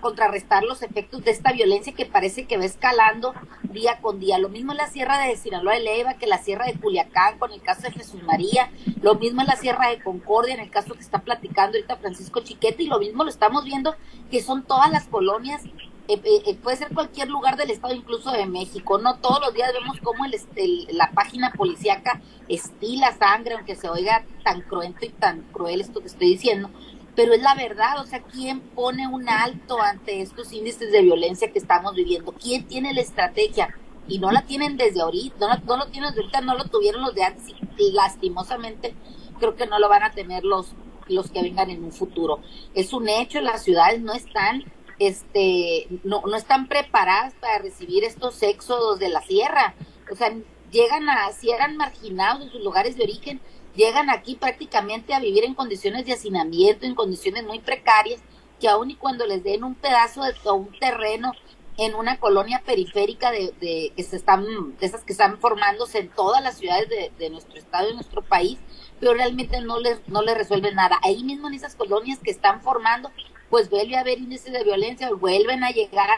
contrarrestar 0.00 0.64
los 0.64 0.82
efectos 0.82 1.24
de 1.24 1.30
esta 1.30 1.52
violencia 1.52 1.94
que 1.94 2.06
parece 2.06 2.46
que 2.46 2.56
va 2.56 2.64
escalando 2.64 3.32
día 3.62 4.00
con 4.00 4.18
día. 4.18 4.38
Lo 4.38 4.48
mismo 4.48 4.72
en 4.72 4.78
la 4.78 4.88
Sierra 4.88 5.18
de 5.18 5.36
Sinaloa 5.36 5.74
de 5.74 5.80
Leiva 5.80 6.14
que 6.14 6.26
la 6.26 6.38
Sierra 6.38 6.66
de 6.66 6.74
Culiacán 6.74 7.38
con 7.38 7.52
el 7.52 7.62
caso 7.62 7.82
de 7.82 7.92
Jesús 7.92 8.22
María, 8.22 8.70
lo 9.02 9.14
mismo 9.14 9.40
en 9.40 9.46
la 9.46 9.56
Sierra 9.56 9.88
de 9.88 10.02
Concordia 10.02 10.54
en 10.54 10.60
el 10.60 10.70
caso 10.70 10.94
que 10.94 11.00
está 11.00 11.20
platicando 11.20 11.76
ahorita 11.76 11.96
Francisco 11.96 12.40
Chiquete 12.40 12.82
y 12.82 12.88
lo 12.88 12.98
mismo 12.98 13.24
lo 13.24 13.30
estamos 13.30 13.64
viendo 13.64 13.94
que 14.30 14.42
son 14.42 14.64
todas 14.64 14.90
las 14.90 15.06
colonias 15.06 15.62
eh, 16.06 16.20
eh, 16.22 16.42
eh, 16.46 16.54
puede 16.62 16.76
ser 16.76 16.92
cualquier 16.92 17.30
lugar 17.30 17.56
del 17.56 17.70
estado, 17.70 17.94
incluso 17.94 18.30
de 18.30 18.44
México. 18.44 18.98
No 18.98 19.16
todos 19.20 19.40
los 19.40 19.54
días 19.54 19.72
vemos 19.72 19.96
cómo 20.02 20.26
el, 20.26 20.86
la 20.90 21.10
página 21.12 21.50
policíaca 21.52 22.20
estila 22.46 23.16
sangre, 23.16 23.54
aunque 23.54 23.74
se 23.74 23.88
oiga 23.88 24.26
tan 24.44 24.60
cruento 24.60 25.06
y 25.06 25.08
tan 25.08 25.40
cruel 25.50 25.80
esto 25.80 26.00
que 26.00 26.08
estoy 26.08 26.28
diciendo, 26.28 26.68
pero 27.16 27.32
es 27.32 27.42
la 27.42 27.54
verdad, 27.54 28.00
o 28.00 28.06
sea, 28.06 28.22
¿quién 28.22 28.60
pone 28.60 29.06
un 29.06 29.28
alto 29.28 29.80
ante 29.80 30.20
estos 30.20 30.52
índices 30.52 30.90
de 30.90 31.02
violencia 31.02 31.52
que 31.52 31.58
estamos 31.58 31.94
viviendo? 31.94 32.32
¿Quién 32.32 32.66
tiene 32.66 32.92
la 32.92 33.00
estrategia? 33.00 33.74
Y 34.06 34.18
no 34.18 34.30
la 34.30 34.42
tienen 34.42 34.76
desde 34.76 35.00
ahorita, 35.00 35.46
no, 35.46 35.62
no 35.64 35.76
lo 35.76 35.90
tienen 35.90 36.10
desde 36.10 36.22
ahorita, 36.22 36.40
no 36.40 36.56
lo 36.56 36.64
tuvieron 36.64 37.02
los 37.02 37.14
de 37.14 37.24
antes 37.24 37.54
y 37.78 37.92
lastimosamente 37.92 38.94
creo 39.38 39.56
que 39.56 39.66
no 39.66 39.78
lo 39.78 39.88
van 39.88 40.02
a 40.02 40.12
tener 40.12 40.44
los, 40.44 40.74
los 41.08 41.30
que 41.30 41.42
vengan 41.42 41.70
en 41.70 41.84
un 41.84 41.92
futuro. 41.92 42.40
Es 42.74 42.92
un 42.92 43.08
hecho, 43.08 43.40
las 43.40 43.62
ciudades 43.62 44.00
no 44.00 44.12
están 44.12 44.64
este 44.98 45.88
no, 46.04 46.22
no 46.22 46.36
están 46.36 46.68
preparadas 46.68 47.34
para 47.40 47.58
recibir 47.58 48.04
estos 48.04 48.42
éxodos 48.42 48.98
de 48.98 49.08
la 49.08 49.22
sierra. 49.22 49.74
O 50.10 50.14
sea, 50.14 50.32
llegan 50.70 51.08
a, 51.08 51.32
si 51.32 51.50
eran 51.50 51.76
marginados 51.76 52.42
en 52.42 52.50
sus 52.50 52.62
lugares 52.62 52.96
de 52.96 53.04
origen, 53.04 53.40
llegan 53.74 54.10
aquí 54.10 54.36
prácticamente 54.36 55.14
a 55.14 55.20
vivir 55.20 55.44
en 55.44 55.54
condiciones 55.54 56.06
de 56.06 56.12
hacinamiento, 56.12 56.86
en 56.86 56.94
condiciones 56.94 57.44
muy 57.44 57.60
precarias, 57.60 58.20
que 58.60 58.68
aun 58.68 58.90
y 58.90 58.96
cuando 58.96 59.26
les 59.26 59.42
den 59.42 59.64
un 59.64 59.74
pedazo 59.74 60.22
de 60.22 60.50
un 60.50 60.70
terreno 60.78 61.32
en 61.76 61.94
una 61.94 62.18
colonia 62.18 62.62
periférica 62.64 63.30
de, 63.32 63.52
de, 63.60 63.92
que 63.96 64.02
se 64.04 64.16
están, 64.16 64.44
de 64.78 64.86
esas 64.86 65.02
que 65.02 65.12
están 65.12 65.38
formándose 65.38 65.98
en 65.98 66.08
todas 66.08 66.42
las 66.42 66.58
ciudades 66.58 66.88
de, 66.88 67.10
de 67.18 67.30
nuestro 67.30 67.58
estado 67.58 67.90
y 67.90 67.94
nuestro 67.94 68.22
país, 68.22 68.58
pero 69.00 69.14
realmente 69.14 69.60
no 69.60 69.80
les, 69.80 70.06
no 70.08 70.22
les 70.22 70.36
resuelven 70.36 70.76
nada. 70.76 70.98
Ahí 71.02 71.24
mismo 71.24 71.48
en 71.48 71.54
esas 71.54 71.74
colonias 71.74 72.20
que 72.20 72.30
están 72.30 72.62
formando, 72.62 73.10
pues 73.50 73.70
vuelve 73.70 73.96
a 73.96 74.00
haber 74.00 74.18
índices 74.18 74.52
de 74.52 74.62
violencia, 74.62 75.10
vuelven 75.12 75.64
a 75.64 75.70
llegar 75.70 76.08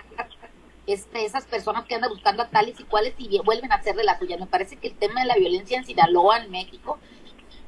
este, 0.87 1.25
esas 1.25 1.47
personas 1.47 1.87
que 1.87 1.95
andan 1.95 2.11
buscando 2.11 2.43
a 2.43 2.49
tales 2.51 2.79
y 2.79 2.85
cuales 2.85 3.15
y 3.19 3.41
vuelven 3.41 3.73
a 3.73 3.77
hacer 3.77 3.97
de 3.97 4.05
la 4.05 4.19
suya. 4.19 4.37
Me 4.37 4.47
parece 4.47 4.77
que 4.77 4.89
el 4.89 4.95
tema 4.95 5.23
de 5.23 5.27
la 5.27 5.37
violencia 5.37 5.79
en 5.79 5.87
Sinaloa, 5.87 6.39
en 6.39 6.51
México, 6.51 6.99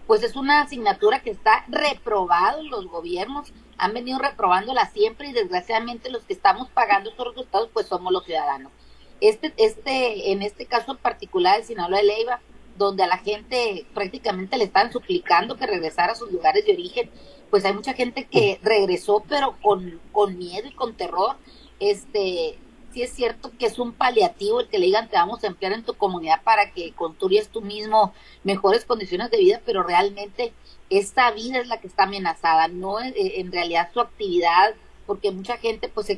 pues 0.08 0.22
es 0.22 0.36
una 0.36 0.62
asignatura 0.62 1.20
que 1.20 1.30
está 1.30 1.66
reprobado 1.68 2.60
en 2.60 2.70
los 2.70 2.86
gobiernos, 2.86 3.52
han 3.76 3.92
venido 3.92 4.18
reprobándola 4.18 4.86
siempre 4.86 5.28
y 5.28 5.34
desgraciadamente 5.34 6.10
los 6.10 6.24
que 6.24 6.32
estamos 6.32 6.70
pagando 6.70 7.10
estos 7.10 7.28
resultados 7.28 7.68
pues 7.74 7.86
somos 7.86 8.10
los 8.10 8.24
ciudadanos. 8.24 8.72
Este, 9.20 9.52
este, 9.58 10.32
en 10.32 10.40
este 10.42 10.64
caso 10.64 10.92
en 10.92 10.96
particular 10.96 11.58
de 11.58 11.64
Sinaloa 11.64 11.98
de 11.98 12.04
Leiva, 12.04 12.40
donde 12.78 13.02
a 13.02 13.06
la 13.06 13.18
gente 13.18 13.84
prácticamente 13.92 14.56
le 14.56 14.64
están 14.64 14.90
suplicando 14.90 15.56
que 15.56 15.66
regresara 15.66 16.12
a 16.12 16.16
sus 16.16 16.32
lugares 16.32 16.64
de 16.64 16.72
origen, 16.72 17.10
pues 17.50 17.66
hay 17.66 17.74
mucha 17.74 17.92
gente 17.92 18.24
que 18.24 18.58
regresó 18.62 19.22
pero 19.28 19.58
con, 19.60 20.00
con 20.10 20.38
miedo 20.38 20.68
y 20.68 20.72
con 20.72 20.94
terror, 20.94 21.36
este, 21.80 22.58
sí 22.92 23.02
es 23.02 23.10
cierto 23.12 23.50
que 23.58 23.66
es 23.66 23.78
un 23.78 23.92
paliativo 23.92 24.60
el 24.60 24.68
que 24.68 24.78
le 24.78 24.86
digan 24.86 25.08
te 25.08 25.16
vamos 25.16 25.42
a 25.44 25.48
emplear 25.48 25.72
en 25.72 25.84
tu 25.84 25.94
comunidad 25.94 26.42
para 26.42 26.70
que 26.72 26.92
construyas 26.92 27.48
tú 27.48 27.60
mismo 27.60 28.12
mejores 28.44 28.84
condiciones 28.84 29.30
de 29.30 29.38
vida, 29.38 29.60
pero 29.64 29.82
realmente 29.82 30.52
esta 30.90 31.30
vida 31.30 31.58
es 31.58 31.68
la 31.68 31.80
que 31.80 31.86
está 31.86 32.04
amenazada, 32.04 32.68
no 32.68 33.00
eh, 33.00 33.12
en 33.16 33.52
realidad 33.52 33.90
su 33.92 34.00
actividad, 34.00 34.74
porque 35.06 35.30
mucha 35.30 35.56
gente 35.56 35.88
pues 35.88 36.12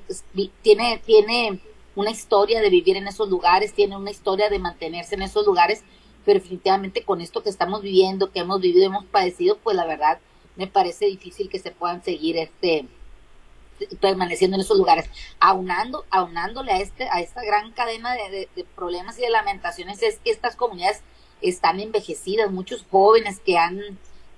tiene, 0.63 1.01
tiene 1.05 1.61
una 1.95 2.11
historia 2.11 2.61
de 2.61 2.71
vivir 2.71 2.97
en 2.97 3.09
esos 3.09 3.29
lugares, 3.29 3.73
tiene 3.73 3.97
una 3.97 4.11
historia 4.11 4.49
de 4.49 4.59
mantenerse 4.59 5.15
en 5.15 5.23
esos 5.23 5.47
lugares, 5.47 5.83
pero 6.25 6.41
definitivamente 6.41 7.05
con 7.05 7.21
esto 7.21 7.43
que 7.43 7.51
estamos 7.51 7.83
viviendo, 7.83 8.31
que 8.31 8.41
hemos 8.41 8.61
vivido, 8.61 8.87
hemos 8.87 9.05
padecido, 9.07 9.59
pues 9.59 9.77
la 9.77 9.87
verdad 9.87 10.19
me 10.57 10.67
parece 10.67 11.07
difícil 11.07 11.49
que 11.49 11.59
se 11.59 11.71
puedan 11.71 12.03
seguir 12.05 12.37
este 12.37 12.87
permaneciendo 14.01 14.57
en 14.57 14.63
esos 14.63 14.77
lugares, 14.77 15.09
aunando, 15.39 16.05
aunándole 16.11 16.73
a 16.73 16.81
este, 16.81 17.09
a 17.11 17.21
esta 17.21 17.43
gran 17.43 17.73
cadena 17.73 18.15
de, 18.15 18.49
problemas 18.75 19.19
y 19.19 19.23
de 19.23 19.31
lamentaciones, 19.31 20.03
es 20.03 20.19
que 20.19 20.31
estas 20.31 20.57
comunidades 20.57 21.03
están 21.41 21.81
envejecidas, 21.81 22.51
muchos 22.51 22.85
jóvenes 22.91 23.41
que 23.41 23.57
han, 23.59 23.81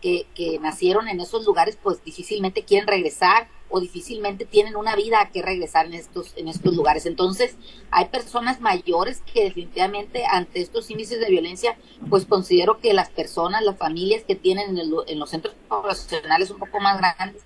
que, 0.01 0.27
nacieron 0.61 1.09
en 1.09 1.21
esos 1.21 1.45
lugares, 1.45 1.79
pues 1.83 2.03
difícilmente 2.05 2.65
quieren 2.65 2.87
regresar 2.87 3.49
o 3.69 3.81
difícilmente 3.81 4.45
tienen 4.45 4.77
una 4.77 4.95
vida 4.95 5.21
a 5.21 5.31
que 5.31 5.41
regresar 5.41 5.87
en 5.87 5.95
estos, 5.95 6.35
en 6.37 6.47
estos 6.47 6.77
lugares. 6.77 7.07
Entonces, 7.07 7.57
hay 7.91 8.07
personas 8.07 8.61
mayores 8.61 9.23
que 9.33 9.45
definitivamente 9.45 10.25
ante 10.27 10.61
estos 10.61 10.91
índices 10.91 11.21
de 11.21 11.31
violencia, 11.31 11.77
pues 12.11 12.27
considero 12.27 12.79
que 12.81 12.93
las 12.93 13.09
personas, 13.09 13.63
las 13.63 13.79
familias 13.79 14.25
que 14.25 14.37
tienen 14.37 14.77
en, 14.77 14.93
en 15.07 15.19
los 15.19 15.31
centros 15.31 15.55
poblacionales 15.69 16.51
un 16.51 16.59
poco 16.59 16.81
más 16.81 16.99
grandes, 16.99 17.43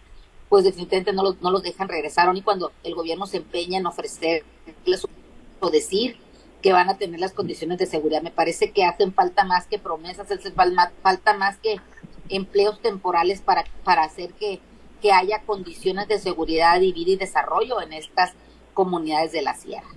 pues 0.48 0.64
definitivamente 0.64 1.12
no 1.12 1.22
los, 1.22 1.40
no 1.40 1.50
los 1.50 1.62
dejan 1.62 1.88
regresar, 1.88 2.32
ni 2.32 2.42
cuando 2.42 2.72
el 2.84 2.94
gobierno 2.94 3.26
se 3.26 3.38
empeña 3.38 3.78
en 3.78 3.86
ofrecerles 3.86 5.06
o 5.60 5.70
decir 5.70 6.16
que 6.62 6.72
van 6.72 6.88
a 6.88 6.98
tener 6.98 7.20
las 7.20 7.32
condiciones 7.32 7.78
de 7.78 7.86
seguridad. 7.86 8.22
Me 8.22 8.30
parece 8.30 8.70
que 8.72 8.84
hacen 8.84 9.12
falta 9.12 9.44
más 9.44 9.66
que 9.66 9.78
promesas, 9.78 10.30
hace 10.30 10.50
falta 10.50 11.34
más 11.34 11.58
que 11.58 11.76
empleos 12.28 12.80
temporales 12.80 13.40
para, 13.40 13.64
para 13.84 14.04
hacer 14.04 14.32
que, 14.34 14.60
que 15.00 15.12
haya 15.12 15.42
condiciones 15.42 16.08
de 16.08 16.18
seguridad 16.18 16.80
y 16.80 16.92
vida 16.92 17.12
y 17.12 17.16
desarrollo 17.16 17.80
en 17.80 17.92
estas 17.92 18.32
comunidades 18.74 19.32
de 19.32 19.42
la 19.42 19.54
sierra. 19.54 19.95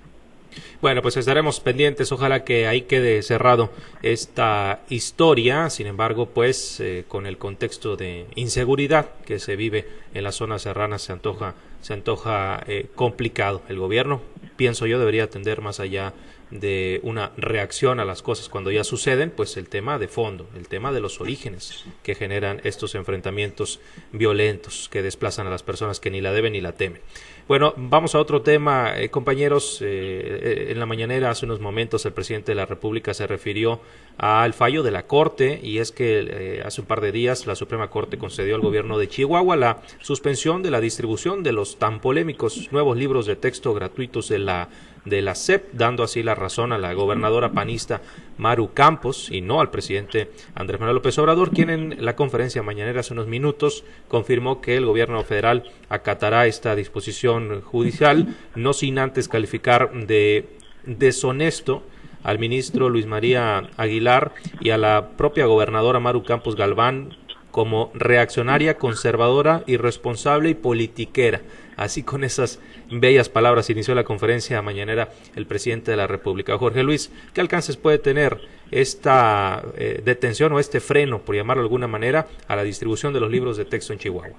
Bueno, 0.81 1.01
pues 1.01 1.17
estaremos 1.17 1.59
pendientes. 1.59 2.11
Ojalá 2.11 2.43
que 2.43 2.67
ahí 2.67 2.83
quede 2.83 3.21
cerrado 3.21 3.71
esta 4.01 4.81
historia. 4.89 5.69
Sin 5.69 5.87
embargo, 5.87 6.27
pues 6.27 6.79
eh, 6.79 7.05
con 7.07 7.25
el 7.25 7.37
contexto 7.37 7.95
de 7.95 8.25
inseguridad 8.35 9.11
que 9.25 9.39
se 9.39 9.55
vive 9.55 9.87
en 10.13 10.23
la 10.23 10.31
zona 10.31 10.59
serrana 10.59 10.99
se 10.99 11.11
antoja 11.11 11.55
se 11.81 11.93
antoja 11.93 12.63
eh, 12.67 12.87
complicado. 12.95 13.61
El 13.69 13.79
gobierno, 13.79 14.21
pienso 14.57 14.85
yo, 14.85 14.99
debería 14.99 15.23
atender 15.23 15.61
más 15.61 15.79
allá 15.79 16.13
de 16.51 16.99
una 17.03 17.31
reacción 17.37 17.99
a 17.99 18.05
las 18.05 18.23
cosas 18.23 18.49
cuando 18.49 18.71
ya 18.71 18.83
suceden, 18.83 19.29
pues 19.29 19.55
el 19.57 19.69
tema 19.69 19.99
de 19.99 20.07
fondo, 20.07 20.49
el 20.55 20.67
tema 20.67 20.91
de 20.91 20.99
los 20.99 21.21
orígenes 21.21 21.85
que 22.01 22.15
generan 22.15 22.59
estos 22.63 22.95
enfrentamientos 22.95 23.79
violentos 24.11 24.89
que 24.91 25.03
desplazan 25.03 25.45
a 25.45 25.51
las 25.51 25.63
personas 25.63 25.99
que 25.99 26.09
ni 26.09 26.21
la 26.21 26.33
deben 26.33 26.53
ni 26.53 26.61
la 26.61 26.73
temen. 26.73 27.01
Bueno, 27.49 27.73
vamos 27.77 28.13
a 28.13 28.19
otro 28.19 28.43
tema, 28.43 28.93
eh, 28.95 29.09
compañeros. 29.09 29.81
Eh, 29.81 29.87
eh, 29.87 30.67
en 30.69 30.77
la 30.79 30.85
mañanera, 30.85 31.31
hace 31.31 31.47
unos 31.47 31.59
momentos, 31.59 32.05
el 32.05 32.13
presidente 32.13 32.51
de 32.51 32.55
la 32.55 32.67
República 32.67 33.11
se 33.15 33.25
refirió 33.25 33.79
al 34.19 34.53
fallo 34.53 34.83
de 34.83 34.91
la 34.91 35.07
Corte 35.07 35.61
y 35.63 35.77
es 35.77 35.93
que 35.93 36.61
hace 36.65 36.81
un 36.81 36.87
par 36.87 36.99
de 36.99 37.13
días 37.13 37.47
la 37.47 37.55
Suprema 37.55 37.89
Corte 37.89 38.17
concedió 38.17 38.55
al 38.55 38.61
gobierno 38.61 38.97
de 38.97 39.07
Chihuahua 39.07 39.55
la 39.55 39.81
suspensión 40.01 40.61
de 40.61 40.71
la 40.71 40.81
distribución 40.81 41.41
de 41.41 41.53
los 41.53 41.79
tan 41.79 42.01
polémicos 42.01 42.67
nuevos 42.73 42.97
libros 42.97 43.25
de 43.25 43.37
texto 43.37 43.73
gratuitos 43.73 44.27
de 44.27 44.39
la 44.39 44.67
de 45.05 45.21
la 45.21 45.33
SEP, 45.33 45.71
dando 45.71 46.03
así 46.03 46.21
la 46.21 46.35
razón 46.35 46.73
a 46.73 46.77
la 46.77 46.93
gobernadora 46.93 47.53
panista 47.53 48.01
Maru 48.37 48.73
Campos 48.73 49.29
y 49.31 49.39
no 49.39 49.61
al 49.61 49.71
presidente 49.71 50.29
Andrés 50.53 50.81
Manuel 50.81 50.95
López 50.95 51.17
Obrador, 51.17 51.51
quien 51.51 51.69
en 51.69 52.03
la 52.03 52.17
conferencia 52.17 52.61
mañanera 52.61 52.99
hace 52.99 53.13
unos 53.13 53.27
minutos 53.27 53.85
confirmó 54.09 54.59
que 54.59 54.75
el 54.75 54.85
gobierno 54.85 55.23
federal 55.23 55.71
acatará 55.87 56.45
esta 56.45 56.75
disposición 56.75 57.61
judicial, 57.61 58.35
no 58.55 58.73
sin 58.73 58.99
antes 58.99 59.29
calificar 59.29 59.93
de 59.93 60.49
deshonesto 60.85 61.83
al 62.23 62.39
ministro 62.39 62.89
Luis 62.89 63.05
María 63.05 63.69
Aguilar 63.77 64.33
y 64.59 64.71
a 64.71 64.77
la 64.77 65.09
propia 65.17 65.45
gobernadora 65.45 65.99
Maru 65.99 66.23
Campos 66.23 66.55
Galván 66.55 67.15
como 67.51 67.91
reaccionaria, 67.93 68.77
conservadora, 68.77 69.63
irresponsable 69.65 70.49
y 70.49 70.55
politiquera. 70.55 71.41
Así 71.77 72.03
con 72.03 72.23
esas 72.23 72.59
bellas 72.91 73.29
palabras 73.29 73.69
inició 73.69 73.95
la 73.95 74.03
conferencia 74.03 74.61
mañanera 74.61 75.09
el 75.35 75.45
presidente 75.45 75.91
de 75.91 75.97
la 75.97 76.07
República. 76.07 76.57
Jorge 76.57 76.83
Luis, 76.83 77.11
¿qué 77.33 77.41
alcances 77.41 77.77
puede 77.77 77.97
tener 77.97 78.39
esta 78.69 79.63
eh, 79.75 80.01
detención 80.03 80.51
o 80.53 80.59
este 80.59 80.79
freno, 80.79 81.19
por 81.19 81.35
llamarlo 81.35 81.63
de 81.63 81.67
alguna 81.67 81.87
manera, 81.87 82.27
a 82.47 82.55
la 82.55 82.63
distribución 82.63 83.13
de 83.13 83.19
los 83.19 83.31
libros 83.31 83.57
de 83.57 83.65
texto 83.65 83.93
en 83.93 83.99
Chihuahua? 83.99 84.37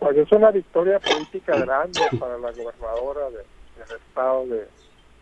Pues 0.00 0.16
es 0.16 0.32
una 0.32 0.50
victoria 0.50 0.98
política 0.98 1.56
grande 1.56 2.00
para 2.18 2.36
la 2.38 2.50
gobernadora 2.50 3.30
del 3.30 3.96
estado 3.96 4.46
de, 4.46 4.66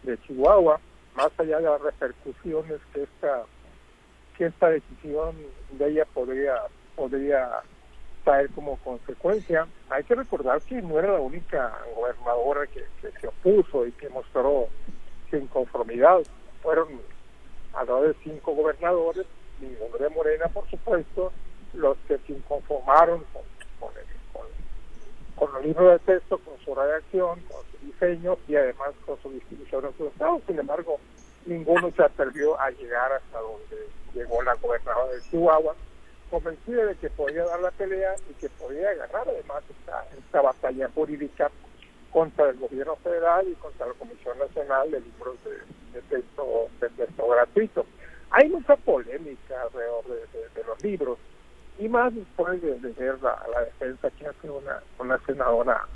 de 0.03 0.19
Chihuahua, 0.23 0.81
más 1.15 1.31
allá 1.39 1.59
de 1.59 1.65
las 1.65 1.81
repercusiones 1.81 2.81
que 2.93 3.03
esta 3.03 3.45
que 4.37 4.47
esta 4.47 4.71
decisión 4.71 5.37
de 5.73 5.89
ella 5.89 6.07
podría 6.15 6.55
podría 6.97 7.63
traer 8.25 8.51
como 8.51 8.77
consecuencia. 8.79 9.67
Hay 9.89 10.05
que 10.05 10.15
recordar 10.15 10.61
que 10.63 10.81
no 10.83 10.99
era 10.99 11.13
la 11.13 11.21
única 11.21 11.79
gobernadora 11.95 12.67
que, 12.67 12.85
se 13.21 13.27
opuso 13.27 13.87
y 13.87 13.93
que 13.93 14.09
mostró 14.09 14.69
su 15.29 15.37
inconformidad. 15.37 16.21
Fueron 16.63 17.01
alrededor 17.75 18.09
de 18.09 18.23
cinco 18.23 18.55
gobernadores, 18.55 19.27
ninguno 19.61 19.97
de 19.99 20.09
Morena, 20.11 20.49
por 20.49 20.69
supuesto, 20.69 21.33
los 21.73 21.97
que 22.09 22.19
se 22.19 22.33
inconformaron 22.33 23.25
con, 23.33 23.43
con, 23.79 24.45
con, 25.37 25.57
el 25.57 25.69
libro 25.69 25.91
de 25.91 25.99
texto, 26.01 26.39
con 26.39 26.59
su 26.65 26.75
redacción, 26.75 27.41
con 27.41 27.70
diseño 27.83 28.39
y 28.49 28.57
además 28.57 28.91
con 29.07 29.21
su 29.23 29.31
distribución 29.31 29.87
en 29.87 29.97
su 29.97 30.07
estado. 30.07 30.41
Sin 30.47 30.59
embargo, 30.59 30.99
ninguno 31.47 31.91
se 31.97 32.03
atrevió 32.03 32.59
a 32.61 32.71
llegar 32.71 33.13
hasta 33.13 33.41
donde 33.41 33.89
llegó 34.15 34.43
la 34.43 34.55
gobernadora 34.55 35.13
de 35.13 35.21
Chihuahua 35.31 35.75
convencida 36.31 36.87
de 36.87 36.95
que 36.97 37.11
podía 37.11 37.45
dar 37.45 37.61
la 37.61 37.71
pelea 37.73 38.15
y 38.31 38.35
que 38.35 38.49
podía 38.51 38.95
ganar 38.95 39.29
además 39.29 39.65
esta, 39.69 40.07
esta 40.17 40.41
batalla 40.41 40.89
jurídica 40.95 41.51
contra 42.13 42.51
el 42.51 42.59
gobierno 42.59 42.97
federal 42.97 43.49
y 43.49 43.55
contra 43.55 43.87
la 43.87 43.95
Comisión 43.95 44.39
Nacional 44.39 44.91
de 44.91 45.01
Libros 45.01 45.37
de, 45.93 46.01
texto, 46.03 46.69
de 46.81 46.89
texto 46.91 47.29
gratuito. 47.29 47.87
Hay 48.31 48.49
mucha 48.49 48.77
polémica 48.77 49.63
alrededor 49.63 50.05
de, 50.07 50.65
los 50.65 50.83
libros 50.85 51.19
y 51.79 51.89
más 51.89 52.15
después 52.15 52.63
de, 52.63 52.75
ver 52.93 53.21
la, 53.23 53.65
defensa 53.65 54.11
que 54.11 54.27
hace 54.27 54.51
una, 54.51 54.83
una 54.99 55.19
senadora 55.27 55.87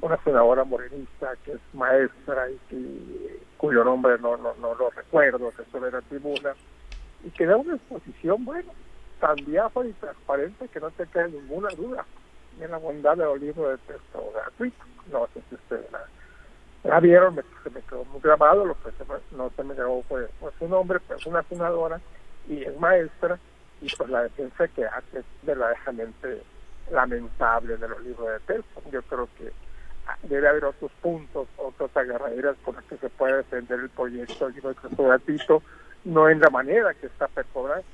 una 0.00 0.16
senadora 0.24 0.64
morenista 0.64 1.34
que 1.44 1.52
es 1.52 1.60
maestra 1.72 2.50
y 2.50 2.58
que, 2.68 3.40
cuyo 3.56 3.84
nombre 3.84 4.18
no, 4.18 4.36
no, 4.36 4.54
no 4.54 4.74
lo 4.74 4.90
recuerdo, 4.90 5.52
que 5.52 5.76
en 5.76 5.92
la 5.92 6.00
tribuna, 6.02 6.54
y 7.24 7.30
que 7.30 7.46
da 7.46 7.56
una 7.56 7.74
exposición, 7.74 8.44
bueno, 8.44 8.72
tan 9.20 9.36
diáfano 9.36 9.88
y 9.88 9.92
transparente 9.94 10.68
que 10.68 10.80
no 10.80 10.90
te 10.90 11.06
quede 11.06 11.30
ninguna 11.30 11.68
duda 11.70 12.04
en 12.58 12.70
la 12.70 12.78
bondad 12.78 13.16
de 13.16 13.24
los 13.24 13.40
libros 13.40 13.70
de 13.70 13.92
texto 13.92 14.32
gratuito. 14.34 14.84
No 15.12 15.28
sé 15.34 15.42
si 15.48 15.54
ustedes 15.54 15.86
la, 16.82 17.00
vieron, 17.00 17.34
me, 17.34 17.42
se 17.62 17.70
me 17.70 17.82
quedó 17.82 18.04
muy 18.06 18.20
grabado, 18.20 18.64
lo 18.64 18.74
que 18.74 18.90
no 19.36 19.50
se 19.54 19.62
me 19.62 19.74
grabó 19.74 20.02
fue, 20.04 20.28
su 20.58 20.68
nombre, 20.68 20.98
pero 21.06 21.20
una 21.26 21.42
fundadora 21.42 22.00
y 22.48 22.62
es 22.62 22.78
maestra, 22.80 23.38
y 23.82 23.94
pues 23.94 24.08
la 24.08 24.22
defensa 24.22 24.66
que 24.68 24.86
hace 24.86 25.18
es 25.18 25.24
verdaderamente 25.42 26.42
lamentable 26.90 27.76
de 27.76 27.88
los 27.88 28.00
libros 28.02 28.28
de 28.28 28.54
texto. 28.54 28.82
Yo 28.90 29.02
creo 29.02 29.28
que 29.36 29.52
debe 30.22 30.48
haber 30.48 30.64
otros 30.64 30.90
puntos, 31.00 31.48
otras 31.56 31.96
agarraderas 31.96 32.56
por 32.64 32.74
las 32.74 32.84
que 32.84 32.96
se 32.96 33.08
puede 33.10 33.38
defender 33.38 33.80
el 33.80 33.90
proyecto 33.90 34.48
de 34.48 34.60
texto 34.60 35.04
gratuito, 35.04 35.62
no 36.04 36.28
en 36.28 36.40
la 36.40 36.50
manera 36.50 36.94
que 36.94 37.06
está 37.06 37.28
perforando 37.28 37.84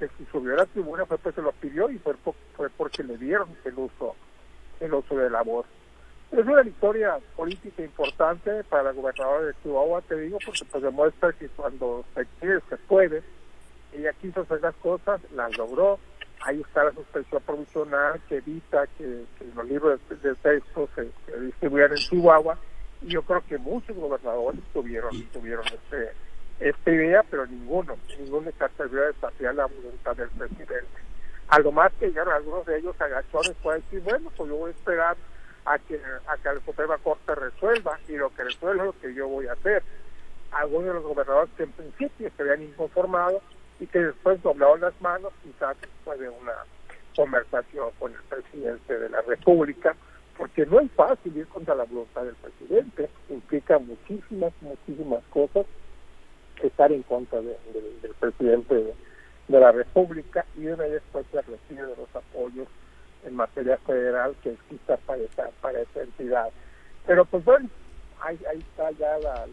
que 0.00 0.08
si 0.16 0.24
subió 0.32 0.54
a 0.54 0.58
la 0.58 0.66
tribuna 0.66 1.04
fue 1.04 1.18
porque 1.18 1.36
se 1.36 1.42
lo 1.42 1.52
pidió 1.52 1.90
y 1.90 1.98
fue, 1.98 2.14
fue 2.56 2.70
porque 2.70 3.04
le 3.04 3.18
dieron 3.18 3.48
el 3.64 3.74
uso, 3.78 4.16
el 4.80 4.94
uso 4.94 5.14
de 5.14 5.28
la 5.28 5.42
voz. 5.42 5.66
Es 6.32 6.46
una 6.46 6.62
victoria 6.62 7.18
política 7.36 7.82
importante 7.82 8.64
para 8.64 8.84
la 8.84 8.92
gobernadora 8.92 9.46
de 9.46 9.54
Chihuahua, 9.62 10.00
te 10.02 10.16
digo, 10.16 10.38
porque 10.44 10.64
pues 10.64 10.82
demuestra 10.82 11.32
que 11.32 11.48
cuando 11.48 12.04
se 12.14 12.24
quiere, 12.38 12.60
se 12.68 12.76
puede. 12.76 13.22
Ella 13.92 14.12
quiso 14.14 14.40
hacer 14.40 14.60
las 14.62 14.74
cosas, 14.76 15.20
las 15.32 15.56
logró. 15.58 15.98
Ahí 16.42 16.60
está 16.60 16.84
la 16.84 16.92
suspensión 16.92 17.42
provisional 17.42 18.20
que 18.28 18.36
evita 18.36 18.86
que, 18.98 19.24
los 19.54 19.66
libros 19.66 20.00
de, 20.08 20.34
texto 20.36 20.88
se, 20.94 21.08
distribuyan 21.40 21.90
en 21.90 21.96
Chihuahua. 21.96 22.58
Y 23.02 23.08
yo 23.08 23.22
creo 23.22 23.42
que 23.46 23.58
muchos 23.58 23.96
gobernadores 23.96 24.60
tuvieron, 24.72 25.10
tuvieron 25.32 25.64
este 25.66 26.12
esta 26.60 26.90
idea, 26.90 27.22
pero 27.30 27.46
ninguno, 27.46 27.96
ninguno 28.18 28.50
se 28.56 28.64
atrevió 28.64 29.02
a 29.02 29.06
desafiar 29.06 29.54
la 29.54 29.66
voluntad 29.66 30.14
del 30.14 30.28
presidente. 30.28 31.00
A 31.48 31.58
más 31.70 31.92
que 31.98 32.08
llegaron 32.08 32.34
algunos 32.34 32.66
de 32.66 32.78
ellos 32.78 33.00
agachones 33.00 33.56
pueden 33.62 33.82
decir, 33.82 34.00
bueno, 34.02 34.30
pues 34.36 34.48
yo 34.48 34.56
voy 34.56 34.70
a 34.70 34.74
esperar 34.74 35.16
a 35.64 35.78
que, 35.78 36.00
a 36.26 36.36
que 36.36 36.54
la 36.54 36.60
Suprema 36.64 36.98
Corte 36.98 37.34
resuelva 37.34 37.98
y 38.08 38.12
lo 38.12 38.30
que 38.30 38.44
resuelva 38.44 38.84
es 38.84 38.86
lo 38.94 39.00
que 39.00 39.14
yo 39.14 39.26
voy 39.26 39.46
a 39.46 39.54
hacer. 39.54 39.82
Algunos 40.52 40.88
de 40.88 40.94
los 40.94 41.02
gobernadores 41.02 41.50
que 41.56 41.62
en 41.64 41.72
principio 41.72 42.30
se 42.36 42.42
habían 42.42 42.62
inconformado 42.62 43.40
y 43.80 43.86
que 43.86 43.98
después 43.98 44.40
doblaron 44.42 44.80
las 44.80 45.00
manos, 45.00 45.32
quizás 45.42 45.76
después 45.80 46.20
de 46.20 46.28
una 46.28 46.52
conversación 47.16 47.90
con 47.98 48.12
el 48.12 48.22
presidente 48.22 48.98
de 48.98 49.08
la 49.08 49.22
República, 49.22 49.96
porque 50.36 50.64
no 50.66 50.80
es 50.80 50.90
fácil 50.92 51.36
ir 51.36 51.46
contra 51.48 51.74
la 51.74 51.84
voluntad 51.84 52.22
del 52.22 52.36
presidente, 52.36 53.10
implica 53.28 53.78
muchísimas, 53.78 54.52
muchísimas 54.60 55.24
cosas 55.30 55.66
estar 56.62 56.92
en 56.92 57.02
contra 57.04 57.40
del 57.40 58.14
presidente 58.18 58.74
de, 58.74 58.94
la 59.48 59.72
República 59.72 60.46
y 60.56 60.68
una 60.68 60.84
vez 60.84 61.02
pues 61.10 61.26
se 61.32 61.42
recibe 61.42 61.82
de 61.82 61.96
los 61.96 62.14
apoyos 62.14 62.68
en 63.24 63.34
materia 63.34 63.76
federal 63.78 64.36
que 64.44 64.52
exista 64.52 64.96
para 64.98 65.22
esa, 65.22 65.50
para 65.60 65.80
esa 65.80 66.02
entidad. 66.02 66.50
Pero 67.04 67.24
pues 67.24 67.44
bueno, 67.44 67.68
ahí, 68.20 68.38
ahí 68.48 68.58
está 68.58 68.92
ya 68.92 69.18
la, 69.18 69.46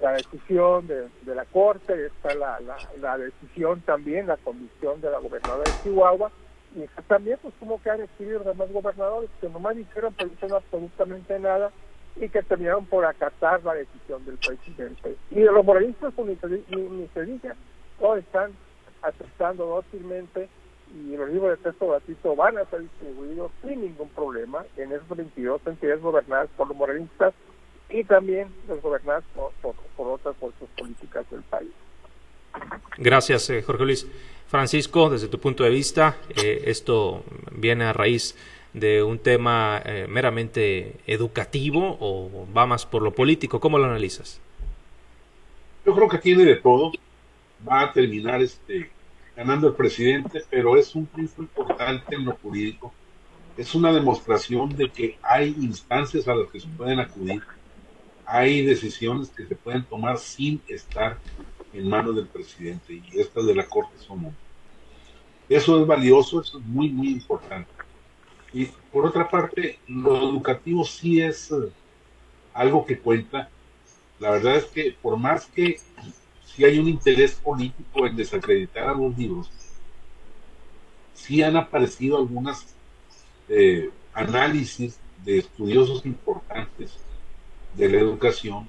decisión 0.00 0.86
de, 0.86 1.08
de, 1.22 1.34
la 1.34 1.44
Corte, 1.46 2.06
está 2.06 2.34
la, 2.34 2.60
la, 2.60 2.76
la 3.00 3.18
decisión 3.18 3.80
también, 3.82 4.26
la 4.26 4.36
comisión 4.36 5.00
de 5.00 5.10
la 5.10 5.18
gobernadora 5.18 5.70
de 5.70 5.82
Chihuahua, 5.82 6.30
y 6.74 6.86
también 7.06 7.38
pues 7.40 7.54
como 7.60 7.80
que 7.80 7.90
han 7.90 8.00
escrito 8.00 8.32
los 8.34 8.46
demás 8.46 8.72
gobernadores 8.72 9.30
que 9.40 9.48
nomás 9.48 9.76
dijeron 9.76 10.12
pues 10.14 10.50
no 10.50 10.56
absolutamente 10.56 11.38
nada 11.38 11.70
y 12.16 12.28
que 12.28 12.42
terminaron 12.42 12.86
por 12.86 13.04
acatar 13.04 13.62
la 13.64 13.74
decisión 13.74 14.24
del 14.24 14.38
presidente. 14.38 15.16
Y 15.30 15.40
los 15.40 15.64
morenistas, 15.64 16.12
pues, 16.14 16.38
ni, 16.70 17.08
se 17.08 17.24
diga, 17.24 17.56
todos 17.98 18.18
están 18.18 18.52
aceptando 19.02 19.66
dócilmente 19.66 20.48
y 20.94 21.16
los 21.16 21.28
libros 21.28 21.50
de 21.50 21.64
texto 21.64 21.88
gratuito 21.88 22.36
van 22.36 22.58
a 22.58 22.64
ser 22.66 22.82
distribuidos 22.82 23.50
sin 23.62 23.80
ningún 23.80 24.08
problema 24.10 24.64
en 24.76 24.92
esos 24.92 25.08
22 25.08 25.60
entidades 25.66 26.02
gobernadas 26.02 26.48
por 26.56 26.68
los 26.68 26.76
morenistas 26.76 27.34
y 27.90 28.04
también 28.04 28.48
los 28.68 28.80
gobernadas 28.80 29.24
por, 29.34 29.52
otras 29.96 30.36
fuerzas 30.36 30.68
políticas 30.76 31.28
del 31.30 31.42
país. 31.42 31.70
Gracias, 32.98 33.50
eh, 33.50 33.62
Jorge 33.62 33.84
Luis. 33.84 34.06
Francisco, 34.48 35.10
desde 35.10 35.28
tu 35.28 35.40
punto 35.40 35.64
de 35.64 35.70
vista, 35.70 36.16
eh, 36.36 36.62
esto 36.66 37.24
viene 37.50 37.84
a 37.84 37.92
raíz 37.92 38.36
de 38.74 39.02
un 39.02 39.18
tema 39.18 39.80
eh, 39.84 40.06
meramente 40.08 40.96
educativo 41.06 41.96
o 42.00 42.46
va 42.54 42.66
más 42.66 42.84
por 42.84 43.02
lo 43.02 43.12
político? 43.12 43.60
¿Cómo 43.60 43.78
lo 43.78 43.86
analizas? 43.86 44.40
Yo 45.86 45.94
creo 45.94 46.08
que 46.08 46.18
tiene 46.18 46.44
de 46.44 46.56
todo. 46.56 46.92
Va 47.66 47.82
a 47.82 47.92
terminar 47.92 48.42
este 48.42 48.90
ganando 49.36 49.68
el 49.68 49.74
presidente, 49.74 50.42
pero 50.50 50.76
es 50.76 50.94
un 50.94 51.06
punto 51.06 51.42
importante 51.42 52.14
en 52.14 52.24
lo 52.24 52.32
jurídico. 52.36 52.92
Es 53.56 53.74
una 53.74 53.92
demostración 53.92 54.76
de 54.76 54.90
que 54.90 55.18
hay 55.22 55.54
instancias 55.60 56.28
a 56.28 56.34
las 56.34 56.50
que 56.50 56.60
se 56.60 56.68
pueden 56.68 57.00
acudir 57.00 57.42
hay 58.26 58.64
decisiones 58.64 59.30
que 59.30 59.46
se 59.46 59.54
pueden 59.54 59.84
tomar 59.84 60.18
sin 60.18 60.62
estar 60.68 61.18
en 61.72 61.88
manos 61.88 62.16
del 62.16 62.26
presidente 62.26 62.94
y 62.94 63.20
estas 63.20 63.46
de 63.46 63.54
la 63.54 63.66
Corte 63.66 63.98
son. 63.98 64.34
Eso 65.48 65.80
es 65.80 65.86
valioso, 65.86 66.40
eso 66.40 66.58
es 66.58 66.64
muy, 66.64 66.88
muy 66.88 67.08
importante. 67.08 67.70
Y 68.52 68.66
por 68.92 69.04
otra 69.06 69.28
parte, 69.28 69.78
lo 69.88 70.16
educativo 70.30 70.84
sí 70.84 71.20
es 71.20 71.50
eh, 71.50 71.70
algo 72.52 72.86
que 72.86 72.98
cuenta. 72.98 73.50
La 74.20 74.30
verdad 74.30 74.56
es 74.56 74.66
que 74.66 74.96
por 75.02 75.16
más 75.18 75.46
que 75.46 75.80
si 76.44 76.64
hay 76.64 76.78
un 76.78 76.88
interés 76.88 77.34
político 77.34 78.06
en 78.06 78.16
desacreditar 78.16 78.88
a 78.88 78.94
los 78.94 79.16
libros, 79.18 79.50
sí 81.12 81.42
han 81.42 81.56
aparecido 81.56 82.16
algunas 82.16 82.74
eh, 83.48 83.90
análisis 84.12 84.98
de 85.24 85.38
estudiosos 85.38 86.06
importantes 86.06 86.96
de 87.76 87.88
la 87.88 87.98
educación 87.98 88.68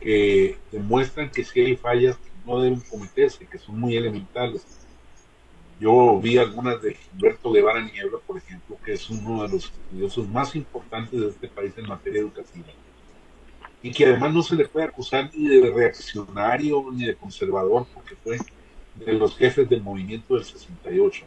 que 0.00 0.58
demuestran 0.70 1.30
que 1.30 1.44
si 1.44 1.60
hay 1.60 1.76
fallas 1.76 2.18
no 2.44 2.60
deben 2.60 2.80
cometerse, 2.80 3.46
que 3.46 3.58
son 3.58 3.80
muy 3.80 3.96
elementales. 3.96 4.64
Yo 5.80 6.18
vi 6.20 6.38
algunas 6.38 6.80
de 6.80 6.94
Gilberto 6.94 7.52
Guevara 7.52 7.80
Niebla, 7.80 8.18
por 8.26 8.38
ejemplo, 8.38 8.78
que 8.84 8.92
es 8.92 9.10
uno 9.10 9.42
de 9.42 9.48
los 9.48 9.64
estudiosos 9.64 10.28
más 10.28 10.54
importantes 10.56 11.20
de 11.20 11.28
este 11.28 11.48
país 11.48 11.72
en 11.76 11.86
materia 11.86 12.20
educativa, 12.20 12.66
y 13.82 13.90
que 13.90 14.06
además 14.06 14.32
no 14.32 14.42
se 14.42 14.56
le 14.56 14.66
puede 14.66 14.86
acusar 14.86 15.30
ni 15.34 15.48
de 15.48 15.70
reaccionario 15.70 16.86
ni 16.92 17.06
de 17.06 17.14
conservador, 17.14 17.86
porque 17.92 18.14
fue 18.16 18.38
de 18.94 19.12
los 19.12 19.36
jefes 19.36 19.68
del 19.68 19.82
movimiento 19.82 20.34
del 20.34 20.44
68. 20.44 21.26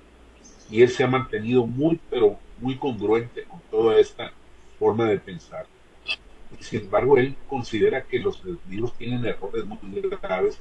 Y 0.71 0.81
él 0.81 0.89
se 0.89 1.03
ha 1.03 1.07
mantenido 1.07 1.65
muy, 1.67 1.99
pero 2.09 2.39
muy 2.59 2.77
congruente 2.77 3.43
con 3.43 3.59
toda 3.69 3.99
esta 3.99 4.31
forma 4.79 5.05
de 5.05 5.19
pensar. 5.19 5.67
Sin 6.59 6.81
embargo, 6.81 7.17
él 7.17 7.35
considera 7.47 8.03
que 8.03 8.19
los 8.19 8.41
libros 8.67 8.93
tienen 8.97 9.25
errores 9.25 9.65
muy 9.65 10.01
graves 10.01 10.59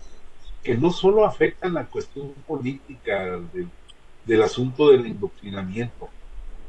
que 0.62 0.74
no 0.77 0.90
solo 0.90 1.24
afectan 1.24 1.74
la 1.74 1.87
cuestión 1.87 2.33
política 2.46 3.40
del 4.24 4.42
asunto 4.42 4.90
del 4.90 5.07
indoctrinamiento, 5.07 6.11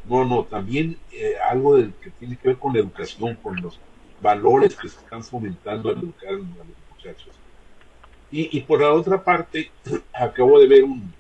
no, 0.08 0.26
no, 0.26 0.44
también 0.44 0.98
eh, 1.12 1.36
algo 1.50 1.76
del, 1.76 1.94
que 1.94 2.10
tiene 2.12 2.38
que 2.38 2.50
ver 2.50 2.58
con 2.58 2.74
la 2.74 2.80
educación, 2.80 3.36
con 3.36 3.62
los 3.62 3.80
valores 4.22 4.76
que 4.76 4.90
se 4.90 5.00
están 5.00 5.24
fomentando 5.24 5.90
al 5.90 5.98
educar 5.98 6.30
a 6.30 6.34
los 6.34 6.46
muchachos. 6.90 7.36
Y, 8.32 8.58
y 8.58 8.62
por 8.62 8.82
la 8.82 8.94
otra 8.94 9.24
parte, 9.24 9.72
acabo 10.14 10.60
de 10.60 10.68
ver 10.68 10.84
un, 10.84 11.14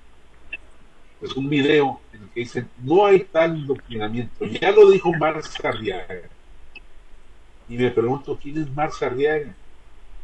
pues 1.19 1.35
un 1.35 1.49
video 1.49 1.99
en 2.13 2.23
el 2.23 2.29
que 2.29 2.39
dicen, 2.41 2.69
no 2.77 3.05
hay 3.05 3.25
tal 3.25 3.57
indoctrinamiento. 3.57 4.45
Ya 4.45 4.71
lo 4.71 4.89
dijo 4.89 5.11
Marx 5.13 5.63
Arriaga. 5.63 6.29
Y 7.69 7.77
me 7.77 7.91
pregunto, 7.91 8.37
¿quién 8.41 8.57
es 8.57 8.69
Marx 8.71 9.01
Arriaga? 9.03 9.53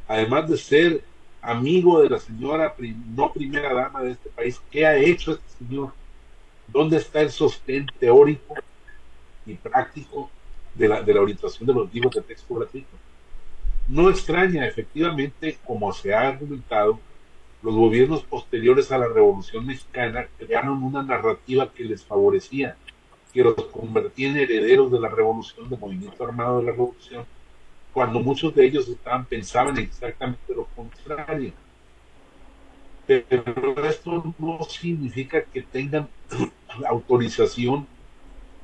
Además 0.08 0.50
de 0.50 0.58
ser 0.58 1.04
amigo 1.42 2.02
de 2.02 2.10
la 2.10 2.18
señora, 2.18 2.76
no 3.16 3.32
primera 3.32 3.72
dama 3.72 4.02
de 4.02 4.12
este 4.12 4.30
país, 4.30 4.60
¿qué 4.72 4.86
ha 4.86 4.98
hecho 4.98 5.34
este 5.34 5.60
señor? 5.60 5.94
¿Dónde 6.68 6.98
está 6.98 7.22
el 7.22 7.30
sostén 7.30 7.86
teórico 8.00 8.56
y 9.46 9.54
práctico 9.54 10.32
de 10.74 10.88
la, 10.88 11.04
de 11.04 11.14
la 11.14 11.22
orientación 11.22 11.68
de 11.68 11.74
los 11.74 11.94
libros 11.94 12.16
de 12.16 12.22
texto 12.22 12.56
gratuito? 12.56 12.90
No 13.88 14.10
extraña, 14.10 14.66
efectivamente, 14.66 15.60
como 15.64 15.94
se 15.94 16.16
ha 16.16 16.30
argumentado, 16.30 17.00
los 17.62 17.76
gobiernos 17.76 18.24
posteriores 18.24 18.92
a 18.92 18.98
la 18.98 19.08
Revolución 19.08 19.66
Mexicana 19.68 20.28
crearon 20.40 20.82
una 20.82 21.04
narrativa 21.04 21.72
que 21.72 21.84
les 21.84 22.04
favorecía, 22.04 22.76
que 23.32 23.44
los 23.44 23.56
convertía 23.66 24.30
en 24.30 24.38
herederos 24.38 24.92
de 24.92 25.00
la 25.00 25.10
revolución, 25.10 25.70
del 25.70 25.80
movimiento 25.80 26.24
armado 26.24 26.60
de 26.60 26.66
la 26.66 26.72
revolución, 26.72 27.26
cuando 27.96 28.20
muchos 28.20 28.54
de 28.54 28.66
ellos 28.66 28.90
estaban 28.90 29.24
pensaban 29.24 29.78
exactamente 29.78 30.54
lo 30.54 30.66
contrario. 30.76 31.54
Pero 33.08 33.86
esto 33.86 34.36
no 34.38 34.60
significa 34.66 35.42
que 35.42 35.62
tengan 35.62 36.10
autorización 36.90 37.88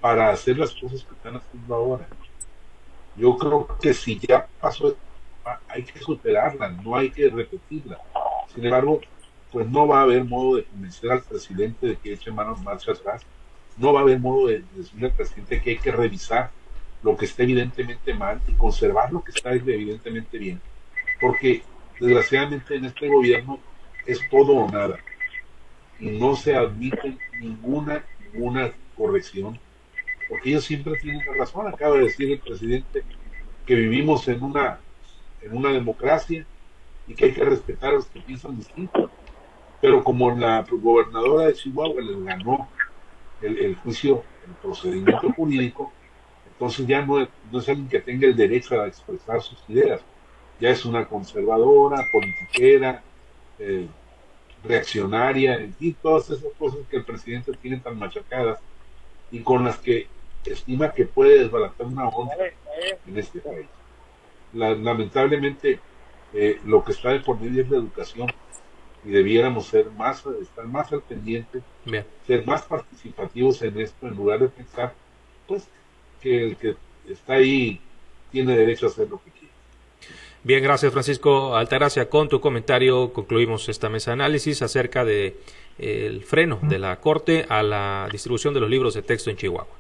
para 0.02 0.32
hacer 0.32 0.58
las 0.58 0.74
cosas 0.74 1.06
que 1.06 1.14
están 1.14 1.38
haciendo 1.38 1.74
ahora. 1.74 2.10
Yo 3.16 3.38
creo 3.38 3.70
que 3.82 3.94
si 3.94 4.20
ya 4.20 4.48
pasó, 4.60 4.98
hay 5.70 5.84
que 5.84 6.00
superarla, 6.00 6.68
no 6.68 6.98
hay 6.98 7.10
que 7.10 7.30
repetirla. 7.30 8.02
Sin 8.54 8.66
embargo, 8.66 9.00
pues 9.50 9.66
no 9.66 9.88
va 9.88 10.00
a 10.00 10.04
haber 10.04 10.26
modo 10.26 10.58
de 10.58 10.66
convencer 10.66 11.10
al 11.10 11.24
presidente 11.24 11.88
de 11.88 11.96
que 11.96 12.12
eche 12.12 12.32
manos 12.32 12.62
marcha 12.62 12.92
atrás. 12.92 13.22
No 13.78 13.94
va 13.94 14.02
a 14.02 14.04
haber 14.04 14.20
modo 14.20 14.48
de 14.48 14.66
decirle 14.76 15.08
al 15.08 15.14
presidente 15.14 15.62
que 15.62 15.70
hay 15.70 15.78
que 15.78 15.92
revisar 15.94 16.52
lo 17.04 17.18
que 17.18 17.26
está 17.26 17.44
evidentemente 17.44 18.14
mal 18.14 18.42
y 18.48 18.54
conservar 18.54 19.12
lo 19.12 19.24
que 19.24 19.32
está 19.32 19.52
evidentemente 19.54 20.38
bien. 20.38 20.62
Porque 21.20 21.64
desgraciadamente 22.00 22.76
en 22.76 22.86
este 22.86 23.08
gobierno 23.08 23.60
es 24.06 24.20
todo 24.30 24.54
o 24.54 24.72
nada. 24.72 25.00
Y 26.00 26.10
no 26.20 26.36
se 26.36 26.56
admite 26.56 27.18
ninguna, 27.40 28.04
ninguna 28.34 28.72
corrección. 28.96 29.60
Porque 30.30 30.50
ellos 30.50 30.64
siempre 30.64 30.96
tienen 30.98 31.26
la 31.26 31.34
razón. 31.34 31.68
Acaba 31.68 31.98
de 31.98 32.04
decir 32.04 32.32
el 32.32 32.40
presidente 32.40 33.04
que 33.66 33.76
vivimos 33.76 34.28
en 34.28 34.44
una, 34.44 34.80
en 35.42 35.56
una 35.56 35.70
democracia 35.72 36.46
y 37.08 37.14
que 37.14 37.26
hay 37.26 37.34
que 37.34 37.44
respetar 37.44 37.92
a 37.92 37.96
los 37.96 38.06
que 38.06 38.22
piensan 38.22 38.58
distinto. 38.58 39.10
Pero 39.80 40.04
como 40.04 40.32
la 40.32 40.66
gobernadora 40.70 41.48
de 41.48 41.54
Chihuahua 41.54 42.02
les 42.02 42.24
ganó 42.24 42.70
el, 43.42 43.58
el 43.58 43.76
juicio, 43.76 44.24
el 44.48 44.54
procedimiento 44.62 45.32
jurídico, 45.34 45.92
entonces 46.62 46.86
ya 46.86 47.04
no, 47.04 47.28
no 47.52 47.60
es 47.60 47.70
alguien 47.70 47.90
que 47.90 48.00
tenga 48.00 48.28
el 48.28 48.36
derecho 48.36 48.80
a 48.80 48.86
expresar 48.86 49.42
sus 49.42 49.58
ideas, 49.68 50.00
ya 50.60 50.70
es 50.70 50.86
una 50.86 51.08
conservadora, 51.08 52.06
politiquera, 52.12 53.02
eh, 53.58 53.88
reaccionaria, 54.64 55.56
en 55.56 55.74
fin, 55.74 55.98
todas 56.00 56.30
esas 56.30 56.54
cosas 56.60 56.82
que 56.88 56.98
el 56.98 57.04
presidente 57.04 57.52
tiene 57.54 57.78
tan 57.78 57.98
machacadas 57.98 58.60
y 59.32 59.40
con 59.40 59.66
las 59.66 59.80
que 59.80 60.06
estima 60.46 60.92
que 60.92 61.06
puede 61.06 61.40
desbaratar 61.40 61.88
una 61.88 62.08
onda 62.10 62.36
en 63.08 63.18
este 63.18 63.40
país. 63.40 63.66
lamentablemente, 64.54 65.80
eh, 66.32 66.60
lo 66.64 66.84
que 66.84 66.92
está 66.92 67.10
de 67.10 67.22
por 67.22 67.40
medio 67.40 67.64
es 67.64 67.72
la 67.72 67.78
educación 67.78 68.28
y 69.04 69.10
debiéramos 69.10 69.66
ser 69.66 69.90
más, 69.90 70.24
estar 70.40 70.68
más 70.68 70.94
al 70.94 71.02
pendiente, 71.02 71.64
ser 72.28 72.46
más 72.46 72.62
participativos 72.62 73.64
en 73.64 73.80
esto 73.80 74.08
en 74.08 74.16
lugar 74.16 74.42
de 74.42 74.50
pensar, 74.50 74.94
pues, 75.48 75.68
que 76.22 76.44
el 76.44 76.58
que 76.58 76.76
está 77.10 77.34
ahí 77.34 77.80
tiene 78.32 78.56
derecho 78.56 78.86
a 78.86 78.90
hacer 78.90 79.10
lo 79.10 79.22
que 79.24 79.32
quiere. 79.32 79.54
Bien, 80.44 80.64
gracias 80.64 80.92
Francisco 80.92 81.56
Altagracia. 81.56 82.10
Con 82.10 82.30
tu 82.30 82.40
comentario 82.40 83.14
concluimos 83.14 83.70
esta 83.70 83.90
mesa 83.90 84.12
de 84.12 84.14
análisis 84.14 84.62
acerca 84.62 85.06
de 85.06 85.38
el 85.78 86.24
freno 86.24 86.60
de 86.64 86.80
la 86.80 87.00
Corte 87.00 87.46
a 87.50 87.64
la 87.64 88.08
distribución 88.12 88.54
de 88.54 88.60
los 88.60 88.70
libros 88.70 88.94
de 88.94 89.02
texto 89.02 89.30
en 89.30 89.38
Chihuahua. 89.38 89.76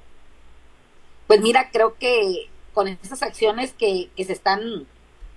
Pues 1.27 1.41
mira, 1.41 1.69
creo 1.71 1.95
que 1.97 2.49
con 2.73 2.87
estas 2.87 3.21
acciones 3.23 3.73
que, 3.73 4.09
que 4.15 4.25
se 4.25 4.33
están 4.33 4.85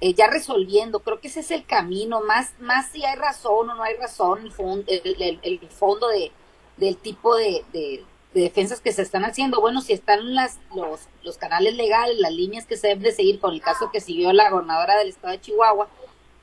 eh, 0.00 0.14
ya 0.14 0.28
resolviendo, 0.28 1.00
creo 1.00 1.20
que 1.20 1.28
ese 1.28 1.40
es 1.40 1.50
el 1.50 1.64
camino, 1.64 2.20
más, 2.22 2.52
más 2.60 2.90
si 2.90 3.04
hay 3.04 3.16
razón 3.16 3.70
o 3.70 3.74
no 3.74 3.82
hay 3.82 3.94
razón, 3.96 4.50
el, 4.86 5.38
el, 5.42 5.60
fondo 5.68 6.08
de, 6.08 6.30
del 6.76 6.96
tipo 6.96 7.36
de, 7.36 7.64
de 7.72 8.04
defensas 8.40 8.80
que 8.80 8.92
se 8.92 9.02
están 9.02 9.24
haciendo. 9.24 9.60
Bueno, 9.60 9.80
si 9.80 9.92
están 9.92 10.34
las, 10.34 10.58
los, 10.74 11.08
los 11.22 11.38
canales 11.38 11.74
legales, 11.74 12.18
las 12.18 12.32
líneas 12.32 12.66
que 12.66 12.76
se 12.76 12.88
deben 12.88 13.04
de 13.04 13.12
seguir 13.12 13.40
con 13.40 13.54
el 13.54 13.60
caso 13.60 13.90
que 13.90 14.00
siguió 14.00 14.32
la 14.32 14.50
gobernadora 14.50 14.96
del 14.96 15.08
estado 15.08 15.32
de 15.32 15.40
Chihuahua, 15.40 15.88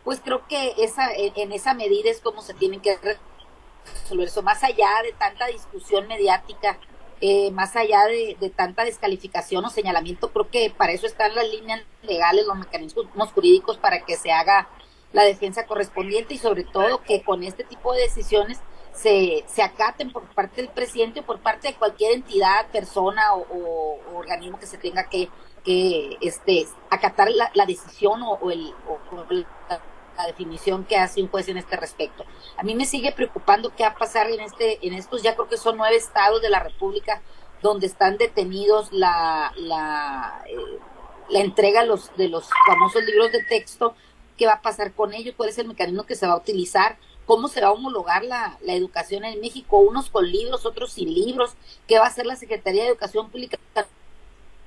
pues 0.04 0.22
creo 0.24 0.48
que 0.48 0.74
esa, 0.78 1.14
en, 1.14 1.52
esa 1.52 1.74
medida 1.74 2.10
es 2.10 2.22
como 2.22 2.42
se 2.42 2.54
tienen 2.54 2.80
que 2.80 2.98
resolver 2.98 4.28
eso, 4.28 4.42
más 4.42 4.64
allá 4.64 4.90
de 5.04 5.14
tanta 5.14 5.48
discusión 5.48 6.08
mediática, 6.08 6.80
eh, 7.20 7.52
más 7.52 7.76
allá 7.76 8.06
de, 8.06 8.36
de, 8.40 8.50
tanta 8.50 8.84
descalificación 8.84 9.64
o 9.64 9.70
señalamiento, 9.70 10.32
creo 10.32 10.50
que 10.50 10.74
para 10.76 10.92
eso 10.92 11.06
están 11.06 11.36
las 11.36 11.48
líneas 11.48 11.84
legales, 12.02 12.48
los 12.48 12.58
mecanismos 12.58 13.32
jurídicos 13.32 13.78
para 13.78 14.04
que 14.06 14.16
se 14.16 14.32
haga 14.32 14.68
la 15.14 15.24
defensa 15.24 15.68
correspondiente 15.68 16.34
y 16.34 16.38
sobre 16.40 16.64
todo 16.64 17.04
que 17.04 17.22
con 17.22 17.44
este 17.44 17.64
tipo 17.64 17.94
de 17.94 18.02
decisiones 18.02 18.60
se, 18.94 19.44
se 19.48 19.62
acaten 19.62 20.12
por 20.12 20.24
parte 20.34 20.62
del 20.62 20.70
presidente 20.70 21.22
o 21.22 21.24
por 21.24 21.40
parte 21.40 21.70
de 21.70 21.76
cualquier 21.76 22.14
entidad, 22.14 22.68
persona 22.72 23.34
o, 23.34 24.00
organismo 24.14 24.60
que 24.60 24.66
se 24.66 24.78
tenga 24.78 25.10
que, 25.10 25.30
que 25.64 26.18
este, 26.22 26.68
acatar 26.90 27.30
la, 27.32 27.66
decisión 27.66 28.22
o, 28.24 28.52
el, 28.52 28.74
la, 29.70 30.28
definición 30.28 30.84
que 30.84 30.98
hace 30.98 31.22
un 31.22 31.30
juez 31.30 31.48
en 31.48 31.58
este 31.58 31.78
respecto. 31.78 32.26
A 32.58 32.64
mí 32.64 32.76
me 32.76 32.86
sigue 32.86 33.12
preocupando 33.12 33.74
qué 33.76 33.84
va 33.84 33.90
a 33.90 33.96
pasar 33.96 34.30
en, 34.30 34.42
este, 34.42 34.86
en 34.86 34.94
estos, 34.94 35.24
ya 35.24 35.34
creo 35.36 35.48
que 35.48 35.58
son 35.58 35.78
nueve 35.78 35.96
estados 35.96 36.42
de 36.42 36.50
la 36.50 36.60
República 36.60 37.22
donde 37.62 37.88
están 37.88 38.18
detenidos 38.18 38.92
la, 38.92 39.52
la, 39.56 40.44
eh, 40.48 40.80
la 41.30 41.40
entrega 41.40 41.84
los, 41.86 42.16
de 42.18 42.28
los 42.28 42.50
famosos 42.68 43.04
libros 43.04 43.32
de 43.32 43.44
texto, 43.44 43.96
qué 44.38 44.46
va 44.46 44.54
a 44.54 44.62
pasar 44.62 44.94
con 44.94 45.14
ellos, 45.14 45.36
cuál 45.38 45.50
es 45.50 45.58
el 45.58 45.68
mecanismo 45.68 46.04
que 46.04 46.16
se 46.16 46.28
va 46.28 46.34
a 46.34 46.38
utilizar 46.38 46.98
cómo 47.32 47.48
se 47.48 47.62
va 47.62 47.68
a 47.68 47.72
homologar 47.72 48.26
la, 48.26 48.58
educación 48.66 49.24
en 49.24 49.40
México, 49.40 49.78
unos 49.78 50.10
con 50.10 50.30
libros, 50.30 50.66
otros 50.66 50.92
sin 50.92 51.14
libros, 51.14 51.52
qué 51.88 51.98
va 51.98 52.04
a 52.04 52.10
hacer 52.10 52.26
la 52.26 52.36
Secretaría 52.36 52.84
de 52.84 52.90
Educación 52.90 53.30
Pública. 53.30 53.58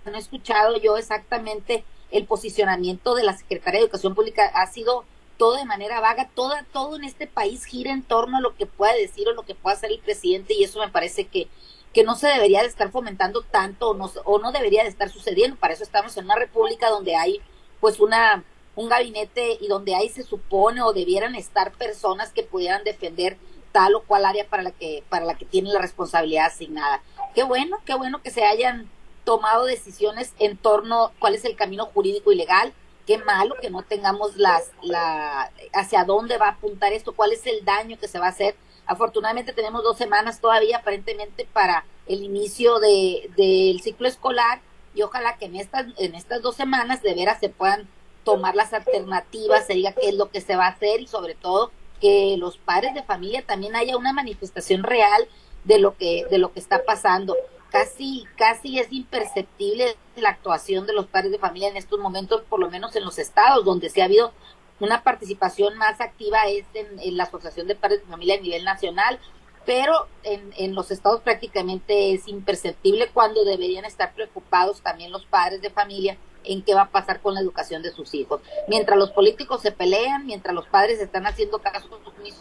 No 0.07 0.15
he 0.15 0.19
escuchado 0.19 0.79
yo 0.79 0.97
exactamente 0.97 1.85
el 2.11 2.25
posicionamiento 2.25 3.15
de 3.17 3.23
la 3.23 3.37
Secretaría 3.37 3.81
de 3.81 3.85
Educación 3.85 4.15
Pública 4.15 4.51
ha 4.55 4.67
sido 4.67 5.05
todo 5.37 5.57
de 5.57 5.67
manera 5.67 6.01
vaga, 6.01 6.31
todo, 6.35 6.55
todo 6.73 6.97
en 6.97 7.05
este 7.05 7.27
país 7.27 7.67
gira 7.67 7.93
en 7.93 8.03
torno 8.03 8.39
a 8.39 8.41
lo 8.41 8.57
que 8.57 8.65
pueda 8.65 8.95
decir 8.95 9.29
o 9.29 9.35
lo 9.35 9.43
que 9.43 9.55
pueda 9.55 9.77
hacer 9.77 9.91
el 9.91 9.99
presidente 9.99 10.55
y 10.55 10.65
eso 10.65 10.81
me 10.81 10.89
parece 10.89 11.27
que, 11.27 11.49
que 11.93 12.03
no 12.03 12.17
se 12.17 12.29
debería 12.29 12.63
de 12.63 12.69
estar 12.69 12.91
fomentando 12.91 13.43
tanto 13.43 13.91
o 13.91 13.95
no, 13.95 14.11
o 14.25 14.39
no 14.39 14.53
debería 14.53 14.85
de 14.85 14.89
estar 14.89 15.11
sucediendo. 15.11 15.59
Para 15.59 15.75
eso 15.75 15.85
estamos 15.85 16.17
en 16.17 16.25
una 16.25 16.37
república 16.37 16.89
donde 16.89 17.15
hay 17.15 17.43
pues 17.79 18.01
una 18.01 18.43
un 18.77 18.89
gabinete 18.89 19.59
y 19.61 19.69
donde 19.69 19.95
ahí 19.95 20.09
se 20.09 20.23
supone 20.23 20.83
o 20.83 20.93
debieran 20.93 21.35
estar 21.35 21.73
personas 21.73 22.33
que 22.33 22.43
pudieran 22.43 22.85
defender 22.85 23.37
tal 23.73 23.95
o 23.95 24.03
cual 24.03 24.25
área 24.25 24.49
para 24.49 24.63
la 24.63 24.71
que 24.71 25.03
para 25.09 25.25
la 25.25 25.35
que 25.35 25.45
tienen 25.45 25.73
la 25.73 25.81
responsabilidad 25.81 26.47
asignada. 26.47 27.03
Qué 27.35 27.43
bueno, 27.43 27.79
qué 27.85 27.95
bueno 27.95 28.23
que 28.23 28.31
se 28.31 28.45
hayan 28.45 28.89
tomado 29.25 29.65
decisiones 29.65 30.33
en 30.39 30.57
torno 30.57 31.07
a 31.07 31.13
cuál 31.19 31.35
es 31.35 31.45
el 31.45 31.57
camino 31.57 31.87
jurídico 31.87 32.31
y 32.31 32.37
legal 32.37 32.73
qué 33.07 33.19
malo 33.19 33.55
que 33.61 33.71
no 33.71 33.83
tengamos 33.83 34.37
las, 34.37 34.71
la, 34.83 35.51
hacia 35.73 36.05
dónde 36.05 36.39
va 36.39 36.47
a 36.47 36.53
apuntar 36.53 36.93
esto, 36.93 37.15
cuál 37.15 37.33
es 37.33 37.47
el 37.47 37.65
daño 37.65 37.99
que 37.99 38.09
se 38.09 38.19
va 38.19 38.27
a 38.27 38.31
hacer. 38.31 38.57
Afortunadamente 38.87 39.53
tenemos 39.53 39.83
dos 39.83 39.97
semanas 39.97 40.41
todavía 40.41 40.79
aparentemente 40.79 41.47
para 41.53 41.85
el 42.07 42.23
inicio 42.23 42.79
de, 42.81 43.31
del 43.37 43.81
ciclo 43.81 44.09
escolar 44.09 44.61
y 44.95 45.03
ojalá 45.03 45.37
que 45.37 45.47
en 45.47 45.57
estas, 45.57 45.87
en 45.97 46.15
estas 46.15 46.43
dos 46.43 46.55
semanas 46.55 47.03
de 47.03 47.15
veras 47.15 47.41
se 47.41 47.49
puedan 47.49 47.89
tomar 48.25 48.55
las 48.55 48.73
alternativas, 48.73 49.67
se 49.67 49.75
diga 49.75 49.93
qué 49.93 50.09
es 50.09 50.15
lo 50.15 50.31
que 50.31 50.41
se 50.41 50.57
va 50.57 50.67
a 50.67 50.71
hacer 50.71 51.01
y 51.01 51.07
sobre 51.07 51.35
todo 51.35 51.71
que 52.01 52.37
los 52.39 52.59
padres 52.59 52.95
de 52.95 53.03
familia 53.03 53.45
también 53.47 53.77
haya 53.77 53.97
una 53.97 54.13
manifestación 54.13 54.83
real 54.83 55.29
de 55.65 55.79
lo 55.79 55.97
que, 55.97 56.27
de 56.31 56.39
lo 56.39 56.53
que 56.53 56.61
está 56.61 56.85
pasando. 56.85 57.37
Casi, 57.71 58.25
casi 58.37 58.79
es 58.79 58.93
imperceptible 58.93 59.97
la 60.17 60.31
actuación 60.31 60.87
de 60.87 60.93
los 60.93 61.07
padres 61.07 61.33
de 61.33 61.39
familia 61.39 61.69
en 61.69 61.77
estos 61.77 61.99
momentos, 61.99 62.43
por 62.43 62.61
lo 62.61 62.71
menos 62.71 62.95
en 62.95 63.05
los 63.05 63.19
estados 63.19 63.65
donde 63.65 63.91
se 63.91 64.03
ha 64.03 64.05
habido 64.05 64.33
una 64.81 65.03
participación 65.03 65.77
más 65.77 66.01
activa 66.01 66.47
es 66.47 66.67
en, 66.75 67.17
la 67.17 67.25
Asociación 67.25 67.67
de 67.67 67.75
Padres 67.75 68.01
de 68.01 68.07
Familia 68.07 68.37
a 68.37 68.41
nivel 68.41 68.65
nacional, 68.65 69.19
pero 69.65 70.07
en, 70.25 70.53
en, 70.57 70.75
los 70.75 70.91
estados 70.91 71.23
prácticamente 71.23 72.13
es 72.13 72.29
imperceptible 72.29 73.09
cuando 73.13 73.45
deberían 73.45 73.85
estar 73.85 74.15
preocupados 74.15 74.83
también 74.83 75.11
los 75.11 75.25
padres 75.27 75.63
de 75.63 75.71
familia 75.71 76.19
en 76.45 76.63
qué 76.63 76.75
va 76.75 76.83
a 76.83 76.91
pasar 76.91 77.21
con 77.21 77.35
la 77.35 77.41
educación 77.41 77.83
de 77.83 77.93
sus 77.93 78.15
hijos. 78.15 78.41
Mientras 78.69 78.99
los 78.99 79.11
políticos 79.11 79.63
se 79.63 79.73
pelean, 79.73 80.27
mientras 80.27 80.55
los 80.55 80.67
padres 80.67 81.01
están 81.01 81.27
haciendo 81.27 81.59
caso 81.59 81.89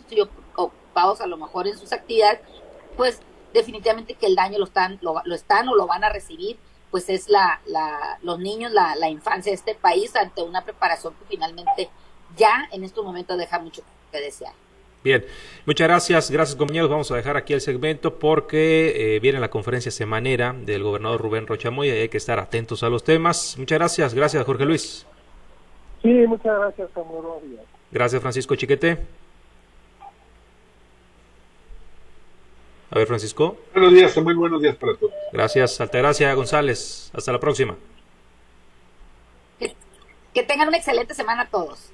y 0.09 0.21
ocupados 0.55 1.21
a 1.21 1.27
lo 1.27 1.37
mejor 1.37 1.67
en 1.67 1.77
sus 1.77 1.91
actividades, 1.93 2.39
pues 2.95 3.19
definitivamente 3.53 4.15
que 4.15 4.25
el 4.25 4.35
daño 4.35 4.59
lo 4.59 4.65
están, 4.65 4.99
lo, 5.01 5.21
están 5.33 5.67
o 5.69 5.75
lo 5.75 5.87
van 5.87 6.03
a 6.03 6.09
recibir, 6.09 6.57
pues 6.91 7.09
es 7.09 7.29
la, 7.29 7.61
la, 7.65 8.19
los 8.21 8.39
niños, 8.39 8.71
la, 8.71 8.95
la 8.95 9.09
infancia 9.09 9.51
de 9.51 9.55
este 9.55 9.75
país 9.75 10.15
ante 10.15 10.43
una 10.43 10.63
preparación 10.63 11.13
que 11.15 11.25
finalmente 11.25 11.89
ya 12.37 12.67
en 12.71 12.83
estos 12.83 13.03
momentos 13.03 13.37
deja 13.37 13.59
mucho 13.59 13.83
que 14.11 14.19
desear. 14.19 14.53
Bien, 15.03 15.25
muchas 15.65 15.87
gracias, 15.87 16.31
gracias 16.31 16.55
compañeros. 16.55 16.89
Vamos 16.89 17.11
a 17.11 17.15
dejar 17.15 17.35
aquí 17.35 17.53
el 17.53 17.59
segmento 17.59 18.19
porque 18.19 19.15
eh, 19.15 19.19
viene 19.19 19.39
la 19.39 19.49
conferencia 19.49 19.91
semanera 19.91 20.55
del 20.57 20.81
gobernador 20.81 21.21
Rubén 21.21 21.45
Rochamoy 21.45 21.89
y 21.89 21.91
hay 21.91 22.09
que 22.09 22.17
estar 22.17 22.39
atentos 22.39 22.83
a 22.83 22.89
los 22.89 23.03
temas. 23.03 23.57
Muchas 23.57 23.79
gracias, 23.79 24.13
gracias 24.13 24.45
Jorge 24.45 24.65
Luis. 24.65 25.05
Sí, 26.01 26.09
muchas 26.27 26.57
gracias, 26.57 26.89
Samuel. 26.93 27.59
Gracias 27.91 28.21
Francisco 28.21 28.55
Chiquete. 28.55 28.97
A 32.91 32.99
ver, 32.99 33.07
Francisco. 33.07 33.57
Buenos 33.73 33.91
días, 33.91 34.17
muy 34.17 34.35
buenos 34.35 34.61
días 34.61 34.75
para 34.75 34.95
todos. 34.95 35.13
Gracias, 35.31 35.81
Altagracia 35.81 36.33
González. 36.35 37.09
Hasta 37.13 37.31
la 37.31 37.39
próxima. 37.39 37.75
Que, 39.59 39.75
que 40.33 40.43
tengan 40.43 40.67
una 40.67 40.77
excelente 40.77 41.13
semana 41.15 41.49
todos. 41.49 41.91